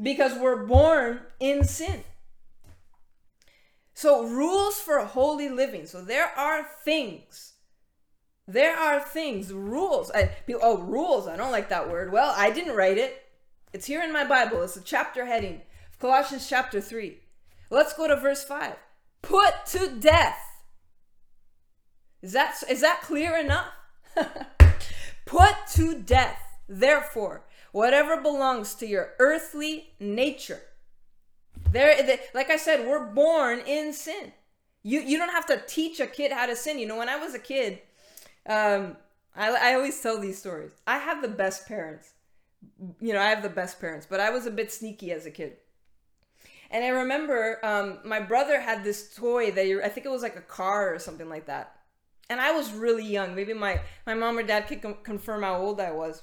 because 0.00 0.38
we're 0.38 0.64
born 0.64 1.20
in 1.38 1.64
sin. 1.64 2.04
So, 4.00 4.24
rules 4.24 4.80
for 4.80 4.98
holy 5.00 5.50
living. 5.50 5.84
So, 5.84 6.00
there 6.00 6.32
are 6.34 6.66
things. 6.86 7.52
There 8.48 8.74
are 8.74 8.98
things, 8.98 9.52
rules. 9.52 10.10
I, 10.14 10.30
oh, 10.62 10.78
rules. 10.78 11.28
I 11.28 11.36
don't 11.36 11.52
like 11.52 11.68
that 11.68 11.90
word. 11.90 12.10
Well, 12.10 12.32
I 12.34 12.50
didn't 12.50 12.76
write 12.76 12.96
it. 12.96 13.22
It's 13.74 13.84
here 13.84 14.00
in 14.02 14.10
my 14.10 14.24
Bible. 14.24 14.62
It's 14.62 14.78
a 14.78 14.80
chapter 14.80 15.26
heading 15.26 15.60
Colossians 15.98 16.48
chapter 16.48 16.80
3. 16.80 17.18
Let's 17.68 17.92
go 17.92 18.08
to 18.08 18.16
verse 18.16 18.42
5. 18.42 18.74
Put 19.20 19.66
to 19.66 19.90
death. 20.00 20.40
Is 22.22 22.32
that, 22.32 22.54
is 22.70 22.80
that 22.80 23.02
clear 23.02 23.36
enough? 23.36 23.68
Put 25.26 25.56
to 25.74 26.00
death, 26.00 26.40
therefore, 26.66 27.44
whatever 27.70 28.16
belongs 28.16 28.74
to 28.76 28.86
your 28.86 29.10
earthly 29.18 29.92
nature 30.00 30.62
there, 31.72 32.18
like 32.34 32.50
I 32.50 32.56
said, 32.56 32.86
we're 32.86 33.06
born 33.06 33.60
in 33.60 33.92
sin. 33.92 34.32
You 34.82 35.00
you 35.00 35.18
don't 35.18 35.30
have 35.30 35.46
to 35.46 35.62
teach 35.66 36.00
a 36.00 36.06
kid 36.06 36.32
how 36.32 36.46
to 36.46 36.56
sin. 36.56 36.78
You 36.78 36.86
know, 36.86 36.96
when 36.96 37.08
I 37.08 37.16
was 37.16 37.34
a 37.34 37.38
kid, 37.38 37.80
um, 38.46 38.96
I 39.36 39.50
I 39.50 39.74
always 39.74 40.00
tell 40.00 40.18
these 40.18 40.38
stories. 40.38 40.72
I 40.86 40.98
have 40.98 41.22
the 41.22 41.28
best 41.28 41.68
parents. 41.68 42.14
You 43.00 43.12
know, 43.12 43.20
I 43.20 43.28
have 43.28 43.42
the 43.42 43.50
best 43.50 43.80
parents, 43.80 44.06
but 44.08 44.20
I 44.20 44.30
was 44.30 44.46
a 44.46 44.50
bit 44.50 44.72
sneaky 44.72 45.12
as 45.12 45.26
a 45.26 45.30
kid. 45.30 45.56
And 46.70 46.84
I 46.84 46.88
remember 46.88 47.58
um, 47.64 47.98
my 48.04 48.20
brother 48.20 48.60
had 48.60 48.84
this 48.84 49.14
toy 49.14 49.50
that 49.50 49.82
I 49.84 49.88
think 49.88 50.06
it 50.06 50.10
was 50.10 50.22
like 50.22 50.36
a 50.36 50.42
car 50.42 50.94
or 50.94 50.98
something 50.98 51.28
like 51.28 51.46
that. 51.46 51.76
And 52.28 52.40
I 52.40 52.52
was 52.52 52.72
really 52.72 53.04
young. 53.04 53.34
Maybe 53.34 53.52
my, 53.52 53.80
my 54.06 54.14
mom 54.14 54.38
or 54.38 54.44
dad 54.44 54.68
could 54.68 54.80
com- 54.80 54.98
confirm 55.02 55.42
how 55.42 55.56
old 55.56 55.80
I 55.80 55.90
was. 55.90 56.22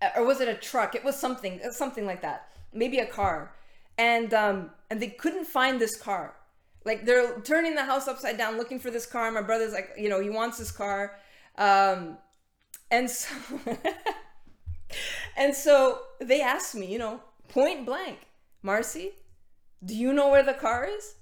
Uh, 0.00 0.10
or 0.16 0.24
was 0.24 0.40
it 0.40 0.48
a 0.48 0.54
truck? 0.54 0.94
It 0.94 1.02
was 1.02 1.16
something, 1.16 1.60
something 1.72 2.06
like 2.06 2.22
that. 2.22 2.48
Maybe 2.72 2.98
a 2.98 3.06
car 3.06 3.52
and 3.98 4.32
um, 4.34 4.70
and 4.90 5.00
they 5.00 5.08
couldn't 5.08 5.46
find 5.46 5.80
this 5.80 5.96
car. 6.00 6.34
Like 6.84 7.04
they're 7.04 7.40
turning 7.40 7.74
the 7.74 7.84
house 7.84 8.08
upside 8.08 8.36
down 8.36 8.56
looking 8.56 8.78
for 8.78 8.90
this 8.90 9.06
car. 9.06 9.30
My 9.30 9.42
brother's 9.42 9.72
like, 9.72 9.90
you 9.96 10.08
know, 10.08 10.20
he 10.20 10.30
wants 10.30 10.58
this 10.58 10.70
car, 10.70 11.16
um, 11.56 12.18
and 12.90 13.08
so 13.08 13.34
and 15.36 15.54
so 15.54 16.00
they 16.20 16.40
asked 16.40 16.74
me, 16.74 16.86
you 16.86 16.98
know, 16.98 17.20
point 17.48 17.86
blank, 17.86 18.18
Marcy, 18.62 19.12
do 19.84 19.94
you 19.94 20.12
know 20.12 20.28
where 20.28 20.42
the 20.42 20.54
car 20.54 20.84
is? 20.84 21.14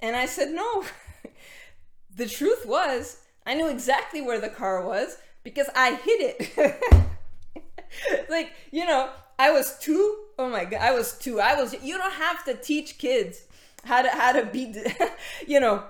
And 0.00 0.14
I 0.14 0.26
said 0.26 0.50
no. 0.50 0.84
the 2.14 2.26
truth 2.26 2.66
was, 2.66 3.20
I 3.46 3.54
knew 3.54 3.68
exactly 3.68 4.20
where 4.20 4.40
the 4.40 4.48
car 4.48 4.84
was 4.84 5.16
because 5.42 5.68
I 5.74 5.94
hid 5.94 6.34
it. 6.38 7.08
like 8.28 8.52
you 8.70 8.84
know, 8.84 9.10
I 9.38 9.50
was 9.50 9.78
two. 9.78 10.24
Oh 10.38 10.48
my 10.48 10.64
god, 10.64 10.80
I 10.80 10.92
was 10.92 11.18
two. 11.18 11.40
I 11.40 11.60
was. 11.60 11.74
You 11.82 11.98
don't 11.98 12.12
have 12.12 12.44
to 12.44 12.54
teach 12.54 12.98
kids 12.98 13.42
how 13.84 14.02
to 14.02 14.08
how 14.08 14.32
to 14.32 14.46
be. 14.46 14.74
You 15.46 15.60
know. 15.60 15.84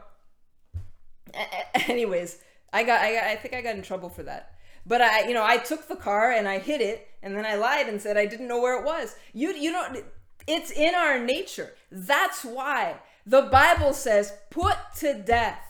Anyways, 1.86 2.38
I 2.72 2.84
got, 2.84 3.02
I 3.02 3.14
got. 3.14 3.24
I 3.24 3.36
think 3.36 3.54
I 3.54 3.60
got 3.60 3.76
in 3.76 3.82
trouble 3.82 4.08
for 4.08 4.22
that. 4.22 4.54
But 4.86 5.02
I, 5.02 5.28
you 5.28 5.34
know, 5.34 5.44
I 5.44 5.58
took 5.58 5.86
the 5.86 5.96
car 5.96 6.32
and 6.32 6.48
I 6.48 6.58
hid 6.58 6.80
it, 6.80 7.08
and 7.22 7.36
then 7.36 7.44
I 7.44 7.56
lied 7.56 7.88
and 7.88 8.00
said 8.00 8.16
I 8.16 8.24
didn't 8.24 8.48
know 8.48 8.60
where 8.60 8.78
it 8.78 8.86
was. 8.86 9.16
You, 9.34 9.52
you 9.52 9.70
don't. 9.70 10.02
It's 10.46 10.70
in 10.70 10.94
our 10.94 11.18
nature. 11.18 11.74
That's 11.92 12.42
why 12.42 12.96
the 13.26 13.42
Bible 13.42 13.92
says, 13.92 14.32
"Put 14.48 14.76
to 14.96 15.12
death." 15.12 15.60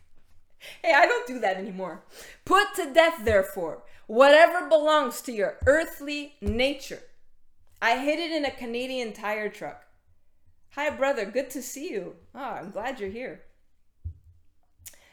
hey, 0.82 0.94
I 0.94 1.04
don't 1.04 1.26
do 1.26 1.38
that 1.40 1.58
anymore. 1.58 2.02
Put 2.46 2.74
to 2.76 2.94
death, 2.94 3.20
therefore, 3.24 3.82
whatever 4.06 4.66
belongs 4.70 5.20
to 5.22 5.32
your 5.32 5.58
earthly 5.66 6.36
nature. 6.40 7.02
I 7.80 7.98
hid 7.98 8.18
it 8.18 8.32
in 8.32 8.44
a 8.44 8.50
Canadian 8.50 9.12
Tire 9.12 9.48
truck. 9.48 9.84
Hi, 10.70 10.90
brother. 10.90 11.24
Good 11.24 11.50
to 11.50 11.62
see 11.62 11.90
you. 11.90 12.16
Oh, 12.34 12.40
I'm 12.40 12.70
glad 12.70 13.00
you're 13.00 13.10
here. 13.10 13.42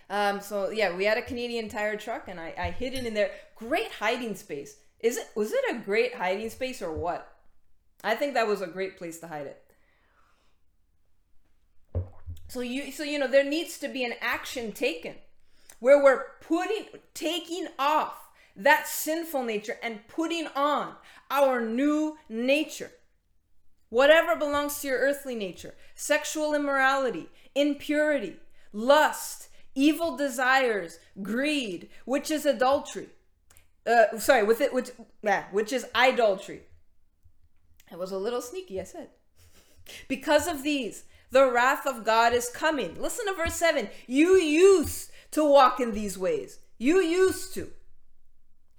Um, 0.10 0.42
so 0.42 0.70
yeah, 0.70 0.96
we 0.96 1.06
had 1.06 1.18
a 1.18 1.22
Canadian 1.22 1.70
Tire 1.70 1.98
truck, 1.98 2.28
and 2.28 2.40
I, 2.40 2.54
I 2.58 2.72
hid 2.72 2.94
it 2.94 3.06
in 3.06 3.14
there. 3.14 3.32
Great 3.56 3.92
hiding 3.92 4.36
space. 4.36 4.78
Is 5.00 5.18
it? 5.18 5.28
Was 5.36 5.52
it 5.52 5.64
a 5.70 5.80
great 5.80 6.16
hiding 6.16 6.50
space 6.50 6.82
or 6.82 6.92
what? 6.92 7.34
I 8.04 8.16
think 8.16 8.34
that 8.34 8.48
was 8.48 8.62
a 8.62 8.68
great 8.68 8.98
place 8.98 9.20
to 9.20 9.28
hide 9.28 9.48
it. 9.48 9.60
So 12.48 12.60
you, 12.60 12.92
so 12.92 13.04
you 13.04 13.18
know, 13.18 13.28
there 13.28 13.44
needs 13.44 13.80
to 13.80 13.88
be 13.88 14.04
an 14.04 14.14
action 14.22 14.74
taken 14.74 15.16
where 15.80 16.04
we're 16.04 16.24
putting, 16.42 16.86
taking 17.14 17.68
off 17.80 18.23
that 18.56 18.88
sinful 18.88 19.44
nature 19.44 19.78
and 19.82 20.08
putting 20.08 20.48
on 20.56 20.94
our 21.32 21.62
new 21.62 22.18
nature. 22.30 22.92
Whatever 23.90 24.36
belongs 24.36 24.80
to 24.80 24.88
your 24.88 25.00
earthly 25.00 25.36
nature 25.36 25.76
sexual 25.96 26.54
immorality, 26.54 27.30
impurity, 27.56 28.38
lust, 28.72 29.50
evil 29.76 30.18
desires, 30.18 31.00
greed, 31.22 31.90
which 32.06 32.32
is 32.32 32.46
adultery. 32.46 33.10
Uh, 33.86 34.18
sorry, 34.18 34.44
with 34.44 34.62
it, 34.62 34.74
which, 34.74 34.92
yeah, 35.22 35.46
which 35.52 35.74
is 35.74 35.86
idolatry. 35.94 36.62
It 37.92 38.00
was 38.00 38.12
a 38.12 38.18
little 38.18 38.42
sneaky, 38.42 38.80
I 38.80 38.86
said. 38.86 39.10
Because 40.08 40.48
of 40.48 40.64
these, 40.64 41.04
the 41.32 41.52
wrath 41.52 41.86
of 41.86 42.06
God 42.06 42.34
is 42.34 42.50
coming. 42.50 43.00
Listen 43.02 43.26
to 43.26 43.34
verse 43.34 43.56
7. 43.56 43.90
You 44.08 44.36
used 44.36 45.12
to 45.32 45.44
walk 45.44 45.80
in 45.80 45.92
these 45.94 46.18
ways. 46.18 46.60
You 46.78 47.02
used 47.02 47.54
to 47.56 47.72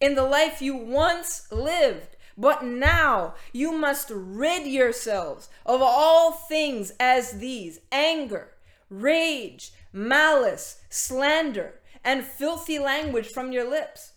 in 0.05 0.15
the 0.17 0.23
life 0.23 0.61
you 0.61 0.77
once 0.77 1.51
lived. 1.51 2.15
But 2.37 2.63
now 2.63 3.37
you 3.55 3.73
must 3.73 4.11
rid 4.13 4.67
yourselves 4.67 5.49
of 5.65 5.81
all 5.81 6.33
things 6.33 6.93
as 7.01 7.39
these 7.39 7.81
anger, 7.91 8.51
rage, 8.91 9.73
malice, 9.95 10.83
slander, 10.91 11.81
and 12.05 12.23
filthy 12.23 12.79
language 12.79 13.29
from 13.29 13.51
your 13.51 13.67
lips. 13.67 14.13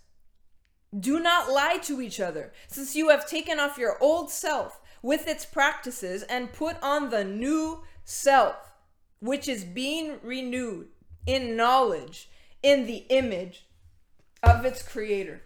Do 0.97 1.21
not 1.21 1.49
lie 1.49 1.77
to 1.83 2.01
each 2.01 2.19
other, 2.19 2.51
since 2.67 2.93
you 2.93 3.07
have 3.07 3.25
taken 3.25 3.57
off 3.57 3.77
your 3.77 3.97
old 4.03 4.29
self 4.29 4.81
with 5.01 5.25
its 5.25 5.45
practices 5.45 6.23
and 6.23 6.51
put 6.51 6.75
on 6.83 7.11
the 7.11 7.23
new 7.23 7.83
self, 8.03 8.57
which 9.21 9.47
is 9.47 9.63
being 9.63 10.19
renewed 10.21 10.89
in 11.25 11.55
knowledge 11.55 12.29
in 12.61 12.87
the 12.87 13.05
image 13.09 13.67
of 14.43 14.65
its 14.65 14.83
creator. 14.83 15.43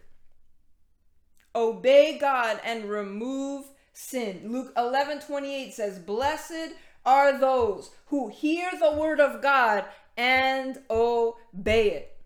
Obey 1.55 2.17
God 2.17 2.59
and 2.63 2.85
remove 2.85 3.65
sin. 3.93 4.41
Luke 4.45 4.71
11 4.77 5.19
28 5.21 5.73
says, 5.73 5.99
Blessed 5.99 6.75
are 7.05 7.37
those 7.37 7.91
who 8.07 8.29
hear 8.29 8.69
the 8.79 8.93
word 8.93 9.19
of 9.19 9.41
God 9.41 9.85
and 10.15 10.79
obey 10.89 11.91
it. 11.91 12.17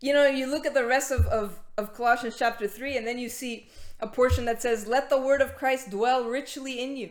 You 0.00 0.12
know, 0.12 0.26
you 0.26 0.46
look 0.46 0.66
at 0.66 0.74
the 0.74 0.84
rest 0.84 1.10
of, 1.10 1.26
of, 1.26 1.58
of 1.78 1.94
Colossians 1.94 2.36
chapter 2.38 2.68
3, 2.68 2.98
and 2.98 3.06
then 3.06 3.18
you 3.18 3.28
see 3.28 3.68
a 4.00 4.06
portion 4.06 4.44
that 4.44 4.60
says, 4.60 4.86
Let 4.86 5.08
the 5.10 5.20
word 5.20 5.40
of 5.40 5.54
Christ 5.54 5.90
dwell 5.90 6.24
richly 6.24 6.82
in 6.82 6.96
you. 6.96 7.10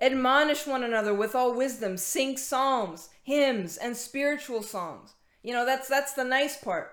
Admonish 0.00 0.66
one 0.66 0.82
another 0.82 1.12
with 1.12 1.34
all 1.34 1.52
wisdom, 1.52 1.96
sing 1.96 2.36
psalms, 2.36 3.10
hymns, 3.22 3.76
and 3.76 3.96
spiritual 3.96 4.62
songs 4.62 5.14
you 5.42 5.52
know, 5.52 5.64
that's 5.64 5.88
that's 5.88 6.12
the 6.14 6.24
nice 6.24 6.56
part. 6.56 6.92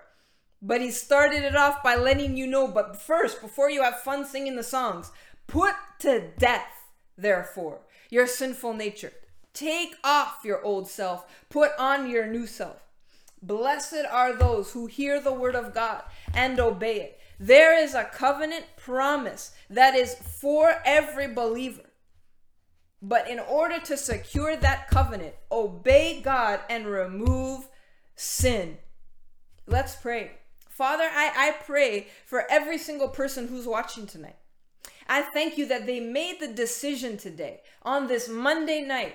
But 0.60 0.80
he 0.80 0.90
started 0.90 1.44
it 1.44 1.54
off 1.54 1.82
by 1.82 1.94
letting 1.94 2.36
you 2.36 2.46
know, 2.46 2.66
but 2.66 3.00
first, 3.00 3.40
before 3.40 3.70
you 3.70 3.82
have 3.82 4.00
fun 4.00 4.24
singing 4.24 4.56
the 4.56 4.62
songs, 4.62 5.12
put 5.46 5.74
to 6.00 6.30
death, 6.38 6.88
therefore, 7.16 7.80
your 8.10 8.26
sinful 8.26 8.74
nature. 8.74 9.12
Take 9.54 9.94
off 10.02 10.40
your 10.44 10.62
old 10.64 10.88
self, 10.88 11.26
put 11.48 11.72
on 11.78 12.10
your 12.10 12.26
new 12.26 12.46
self. 12.46 12.82
Blessed 13.40 14.04
are 14.10 14.34
those 14.34 14.72
who 14.72 14.86
hear 14.86 15.20
the 15.20 15.32
word 15.32 15.54
of 15.54 15.74
God 15.74 16.02
and 16.34 16.58
obey 16.58 17.00
it. 17.00 17.20
There 17.38 17.76
is 17.80 17.94
a 17.94 18.04
covenant 18.04 18.64
promise 18.76 19.52
that 19.70 19.94
is 19.94 20.14
for 20.14 20.82
every 20.84 21.28
believer. 21.28 21.82
But 23.00 23.28
in 23.28 23.38
order 23.38 23.78
to 23.78 23.96
secure 23.96 24.56
that 24.56 24.88
covenant, 24.90 25.34
obey 25.52 26.20
God 26.20 26.60
and 26.68 26.86
remove 26.86 27.68
sin. 28.18 28.78
Let's 29.66 29.94
pray. 29.94 30.32
Father, 30.68 31.04
I, 31.04 31.32
I 31.36 31.54
pray 31.64 32.08
for 32.26 32.44
every 32.50 32.78
single 32.78 33.08
person 33.08 33.48
who's 33.48 33.66
watching 33.66 34.06
tonight. 34.06 34.36
I 35.08 35.22
thank 35.22 35.56
you 35.56 35.66
that 35.66 35.86
they 35.86 36.00
made 36.00 36.40
the 36.40 36.48
decision 36.48 37.16
today 37.16 37.60
on 37.82 38.08
this 38.08 38.28
Monday 38.28 38.82
night 38.82 39.14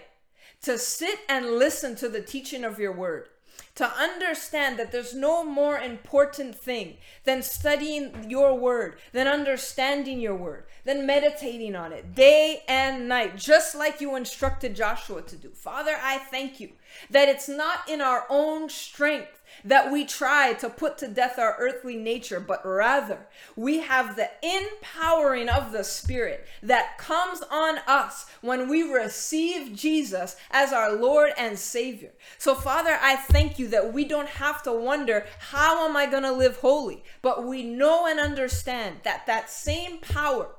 to 0.64 0.78
sit 0.78 1.20
and 1.28 1.46
listen 1.46 1.96
to 1.98 2.10
the 2.10 2.22
teaching 2.22 2.64
of 2.64 2.80
your 2.80 2.94
word 2.94 3.28
to 3.76 3.86
understand 3.86 4.78
that 4.78 4.92
there's 4.92 5.16
no 5.16 5.44
more 5.44 5.78
important 5.78 6.56
thing 6.56 6.98
than 7.24 7.42
studying 7.42 8.30
your 8.30 8.58
word, 8.58 9.00
than 9.12 9.28
understanding 9.28 10.20
your 10.20 10.36
word, 10.36 10.66
than 10.86 11.06
meditating 11.06 11.76
on 11.76 11.92
it 11.92 12.14
day 12.14 12.64
and 12.68 13.08
night, 13.08 13.36
just 13.36 13.76
like 13.76 14.00
you 14.00 14.16
instructed 14.16 14.76
Joshua 14.76 15.22
to 15.24 15.36
do. 15.36 15.50
Father, 15.50 15.96
I 16.02 16.18
thank 16.18 16.60
you 16.60 16.74
that 17.10 17.30
it's 17.30 17.50
not 17.50 17.90
in 17.90 18.02
our 18.02 18.26
own 18.30 18.70
strength 18.70 19.43
that 19.64 19.92
we 19.92 20.06
try 20.06 20.54
to 20.54 20.70
put 20.70 20.98
to 20.98 21.08
death 21.08 21.40
our 21.40 21.56
earthly 21.60 21.96
nature, 21.96 22.40
but 22.40 22.66
rather 22.66 23.28
we 23.56 23.80
have 23.80 24.16
the 24.16 24.30
empowering 24.42 25.50
of 25.50 25.72
the 25.72 25.84
Spirit 25.84 26.46
that 26.62 26.98
comes 26.98 27.42
on 27.52 27.80
us 27.88 28.26
when 28.42 28.70
we 28.70 28.84
receive 28.84 29.76
Jesus 29.76 30.36
as 30.52 30.74
our 30.74 30.94
Lord 30.94 31.32
and 31.38 31.58
Savior. 31.58 32.12
So, 32.38 32.56
Father, 32.56 32.98
I 33.02 33.16
thank 33.16 33.60
you 33.60 33.68
that 33.70 33.94
we 33.94 34.06
don't 34.06 34.30
have 34.30 34.64
to 34.64 34.74
wonder, 34.74 35.26
how 35.40 35.88
am 35.88 35.96
I 35.96 36.06
going 36.06 36.24
to 36.24 36.32
live 36.32 36.58
holy? 36.58 37.04
But 37.22 37.46
we 37.46 37.64
know 37.64 38.08
and 38.08 38.20
understand 38.20 38.98
that 39.04 39.26
that 39.28 39.50
same 39.50 40.00
power 40.00 40.50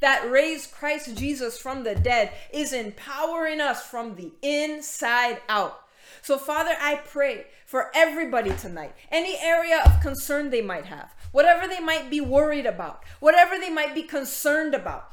that 0.00 0.30
raised 0.30 0.72
Christ 0.72 1.16
Jesus 1.16 1.58
from 1.58 1.82
the 1.82 1.94
dead 1.94 2.32
is 2.52 2.72
empowering 2.72 3.60
us 3.60 3.84
from 3.84 4.14
the 4.14 4.32
inside 4.42 5.40
out. 5.48 5.84
So, 6.22 6.38
Father, 6.38 6.74
I 6.80 6.96
pray 6.96 7.46
for 7.64 7.90
everybody 7.94 8.50
tonight, 8.52 8.94
any 9.10 9.38
area 9.38 9.82
of 9.84 10.00
concern 10.00 10.50
they 10.50 10.62
might 10.62 10.86
have, 10.86 11.14
whatever 11.32 11.68
they 11.68 11.80
might 11.80 12.10
be 12.10 12.20
worried 12.20 12.66
about, 12.66 13.04
whatever 13.20 13.58
they 13.58 13.70
might 13.70 13.94
be 13.94 14.02
concerned 14.02 14.74
about. 14.74 15.12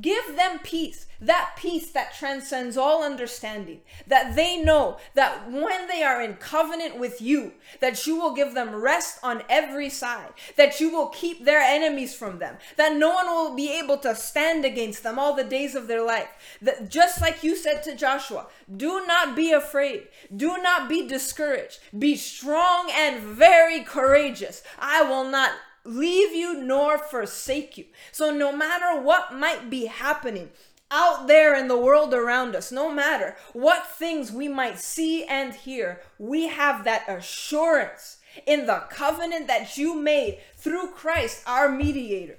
Give 0.00 0.36
them 0.36 0.58
peace, 0.60 1.06
that 1.20 1.50
peace 1.56 1.90
that 1.90 2.14
transcends 2.14 2.78
all 2.78 3.04
understanding, 3.04 3.82
that 4.06 4.34
they 4.36 4.56
know 4.56 4.96
that 5.14 5.50
when 5.50 5.86
they 5.86 6.02
are 6.02 6.22
in 6.22 6.34
covenant 6.34 6.98
with 6.98 7.20
you, 7.20 7.52
that 7.80 8.06
you 8.06 8.16
will 8.16 8.34
give 8.34 8.54
them 8.54 8.74
rest 8.74 9.18
on 9.22 9.42
every 9.50 9.90
side, 9.90 10.30
that 10.56 10.80
you 10.80 10.90
will 10.90 11.08
keep 11.08 11.44
their 11.44 11.60
enemies 11.60 12.14
from 12.14 12.38
them, 12.38 12.56
that 12.76 12.96
no 12.96 13.10
one 13.10 13.26
will 13.26 13.54
be 13.54 13.70
able 13.70 13.98
to 13.98 14.14
stand 14.14 14.64
against 14.64 15.02
them 15.02 15.18
all 15.18 15.36
the 15.36 15.44
days 15.44 15.74
of 15.74 15.88
their 15.88 16.02
life. 16.02 16.28
That 16.62 16.88
just 16.88 17.20
like 17.20 17.44
you 17.44 17.54
said 17.54 17.82
to 17.82 17.94
Joshua, 17.94 18.46
do 18.74 19.04
not 19.06 19.36
be 19.36 19.52
afraid, 19.52 20.08
do 20.34 20.56
not 20.62 20.88
be 20.88 21.06
discouraged, 21.06 21.80
be 21.96 22.16
strong 22.16 22.90
and 22.94 23.22
very 23.22 23.82
courageous. 23.82 24.62
I 24.78 25.02
will 25.02 25.28
not 25.28 25.52
leave 25.84 26.34
you 26.34 26.62
nor 26.62 26.98
forsake 26.98 27.76
you. 27.76 27.86
So, 28.10 28.30
no 28.30 28.54
matter 28.54 29.00
what 29.00 29.34
might 29.34 29.70
be 29.70 29.86
happening, 29.86 30.50
out 30.92 31.26
there 31.26 31.54
in 31.58 31.68
the 31.68 31.78
world 31.78 32.12
around 32.12 32.54
us, 32.54 32.70
no 32.70 32.92
matter 32.92 33.34
what 33.54 33.86
things 33.86 34.30
we 34.30 34.46
might 34.46 34.78
see 34.78 35.24
and 35.24 35.54
hear, 35.54 36.02
we 36.18 36.48
have 36.48 36.84
that 36.84 37.08
assurance 37.08 38.18
in 38.46 38.66
the 38.66 38.84
covenant 38.90 39.46
that 39.46 39.78
you 39.78 39.94
made 39.94 40.38
through 40.56 40.88
Christ, 40.88 41.42
our 41.46 41.70
mediator. 41.70 42.38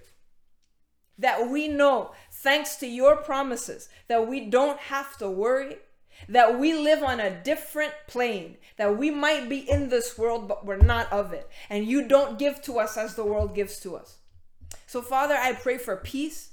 That 1.17 1.49
we 1.49 1.67
know, 1.67 2.11
thanks 2.31 2.75
to 2.77 2.87
your 2.87 3.17
promises, 3.17 3.89
that 4.07 4.27
we 4.27 4.41
don't 4.41 4.79
have 4.79 5.17
to 5.17 5.29
worry, 5.29 5.77
that 6.29 6.59
we 6.59 6.73
live 6.73 7.03
on 7.03 7.19
a 7.19 7.43
different 7.43 7.93
plane, 8.07 8.57
that 8.77 8.97
we 8.97 9.11
might 9.11 9.49
be 9.49 9.69
in 9.69 9.89
this 9.89 10.17
world, 10.17 10.47
but 10.47 10.65
we're 10.65 10.77
not 10.77 11.11
of 11.11 11.33
it. 11.33 11.49
And 11.69 11.85
you 11.85 12.07
don't 12.07 12.39
give 12.39 12.61
to 12.63 12.79
us 12.79 12.97
as 12.97 13.15
the 13.15 13.25
world 13.25 13.55
gives 13.55 13.79
to 13.81 13.95
us. 13.95 14.17
So, 14.87 15.01
Father, 15.01 15.35
I 15.35 15.53
pray 15.53 15.77
for 15.77 15.97
peace. 15.97 16.51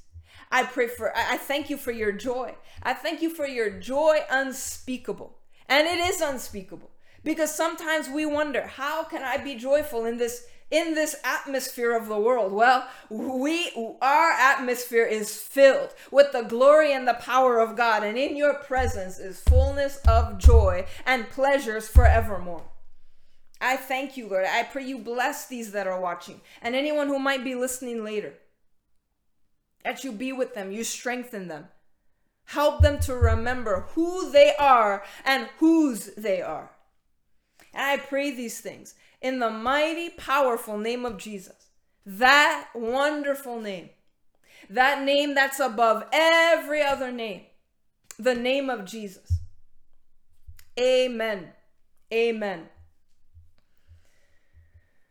I 0.50 0.64
pray 0.64 0.88
for, 0.88 1.16
I 1.16 1.36
thank 1.36 1.70
you 1.70 1.76
for 1.76 1.92
your 1.92 2.12
joy. 2.12 2.54
I 2.82 2.94
thank 2.94 3.22
you 3.22 3.30
for 3.30 3.46
your 3.46 3.70
joy 3.70 4.20
unspeakable. 4.30 5.36
And 5.68 5.86
it 5.86 5.98
is 6.00 6.20
unspeakable 6.20 6.90
because 7.22 7.54
sometimes 7.54 8.08
we 8.08 8.26
wonder, 8.26 8.66
how 8.66 9.04
can 9.04 9.22
I 9.22 9.36
be 9.36 9.54
joyful 9.54 10.04
in 10.06 10.16
this 10.16 10.46
in 10.70 10.94
this 10.94 11.16
atmosphere 11.24 11.96
of 11.96 12.08
the 12.08 12.18
world? 12.18 12.52
Well, 12.52 12.88
we 13.08 13.70
our 14.00 14.30
atmosphere 14.30 15.04
is 15.04 15.36
filled 15.36 15.94
with 16.10 16.32
the 16.32 16.42
glory 16.42 16.92
and 16.92 17.06
the 17.06 17.14
power 17.14 17.58
of 17.58 17.76
God, 17.76 18.04
and 18.04 18.16
in 18.16 18.36
your 18.36 18.54
presence 18.54 19.18
is 19.18 19.40
fullness 19.40 19.98
of 20.08 20.38
joy 20.38 20.86
and 21.06 21.30
pleasures 21.30 21.88
forevermore. 21.88 22.64
I 23.60 23.76
thank 23.76 24.16
you, 24.16 24.28
Lord. 24.28 24.46
I 24.46 24.62
pray 24.62 24.84
you 24.84 24.98
bless 24.98 25.46
these 25.46 25.72
that 25.72 25.86
are 25.86 26.00
watching 26.00 26.40
and 26.62 26.74
anyone 26.74 27.08
who 27.08 27.18
might 27.18 27.44
be 27.44 27.54
listening 27.54 28.02
later. 28.04 28.34
That 29.84 30.04
you 30.04 30.12
be 30.12 30.32
with 30.32 30.54
them, 30.54 30.72
you 30.72 30.84
strengthen 30.84 31.48
them. 31.48 31.68
Help 32.46 32.80
them 32.80 32.98
to 33.00 33.14
remember 33.14 33.86
who 33.90 34.32
they 34.32 34.54
are 34.58 35.04
and 35.24 35.48
whose 35.58 36.06
they 36.16 36.42
are. 36.42 36.70
And 37.72 37.82
I 37.82 37.96
pray 37.98 38.30
these 38.30 38.60
things 38.60 38.94
in 39.20 39.38
the 39.38 39.50
mighty, 39.50 40.10
powerful 40.10 40.78
name 40.78 41.04
of 41.04 41.18
Jesus. 41.18 41.68
That 42.06 42.68
wonderful 42.74 43.60
name. 43.60 43.90
That 44.68 45.04
name 45.04 45.34
that's 45.34 45.60
above 45.60 46.04
every 46.12 46.82
other 46.82 47.12
name. 47.12 47.42
The 48.18 48.34
name 48.34 48.70
of 48.70 48.84
Jesus. 48.84 49.40
Amen. 50.78 51.48
Amen. 52.12 52.68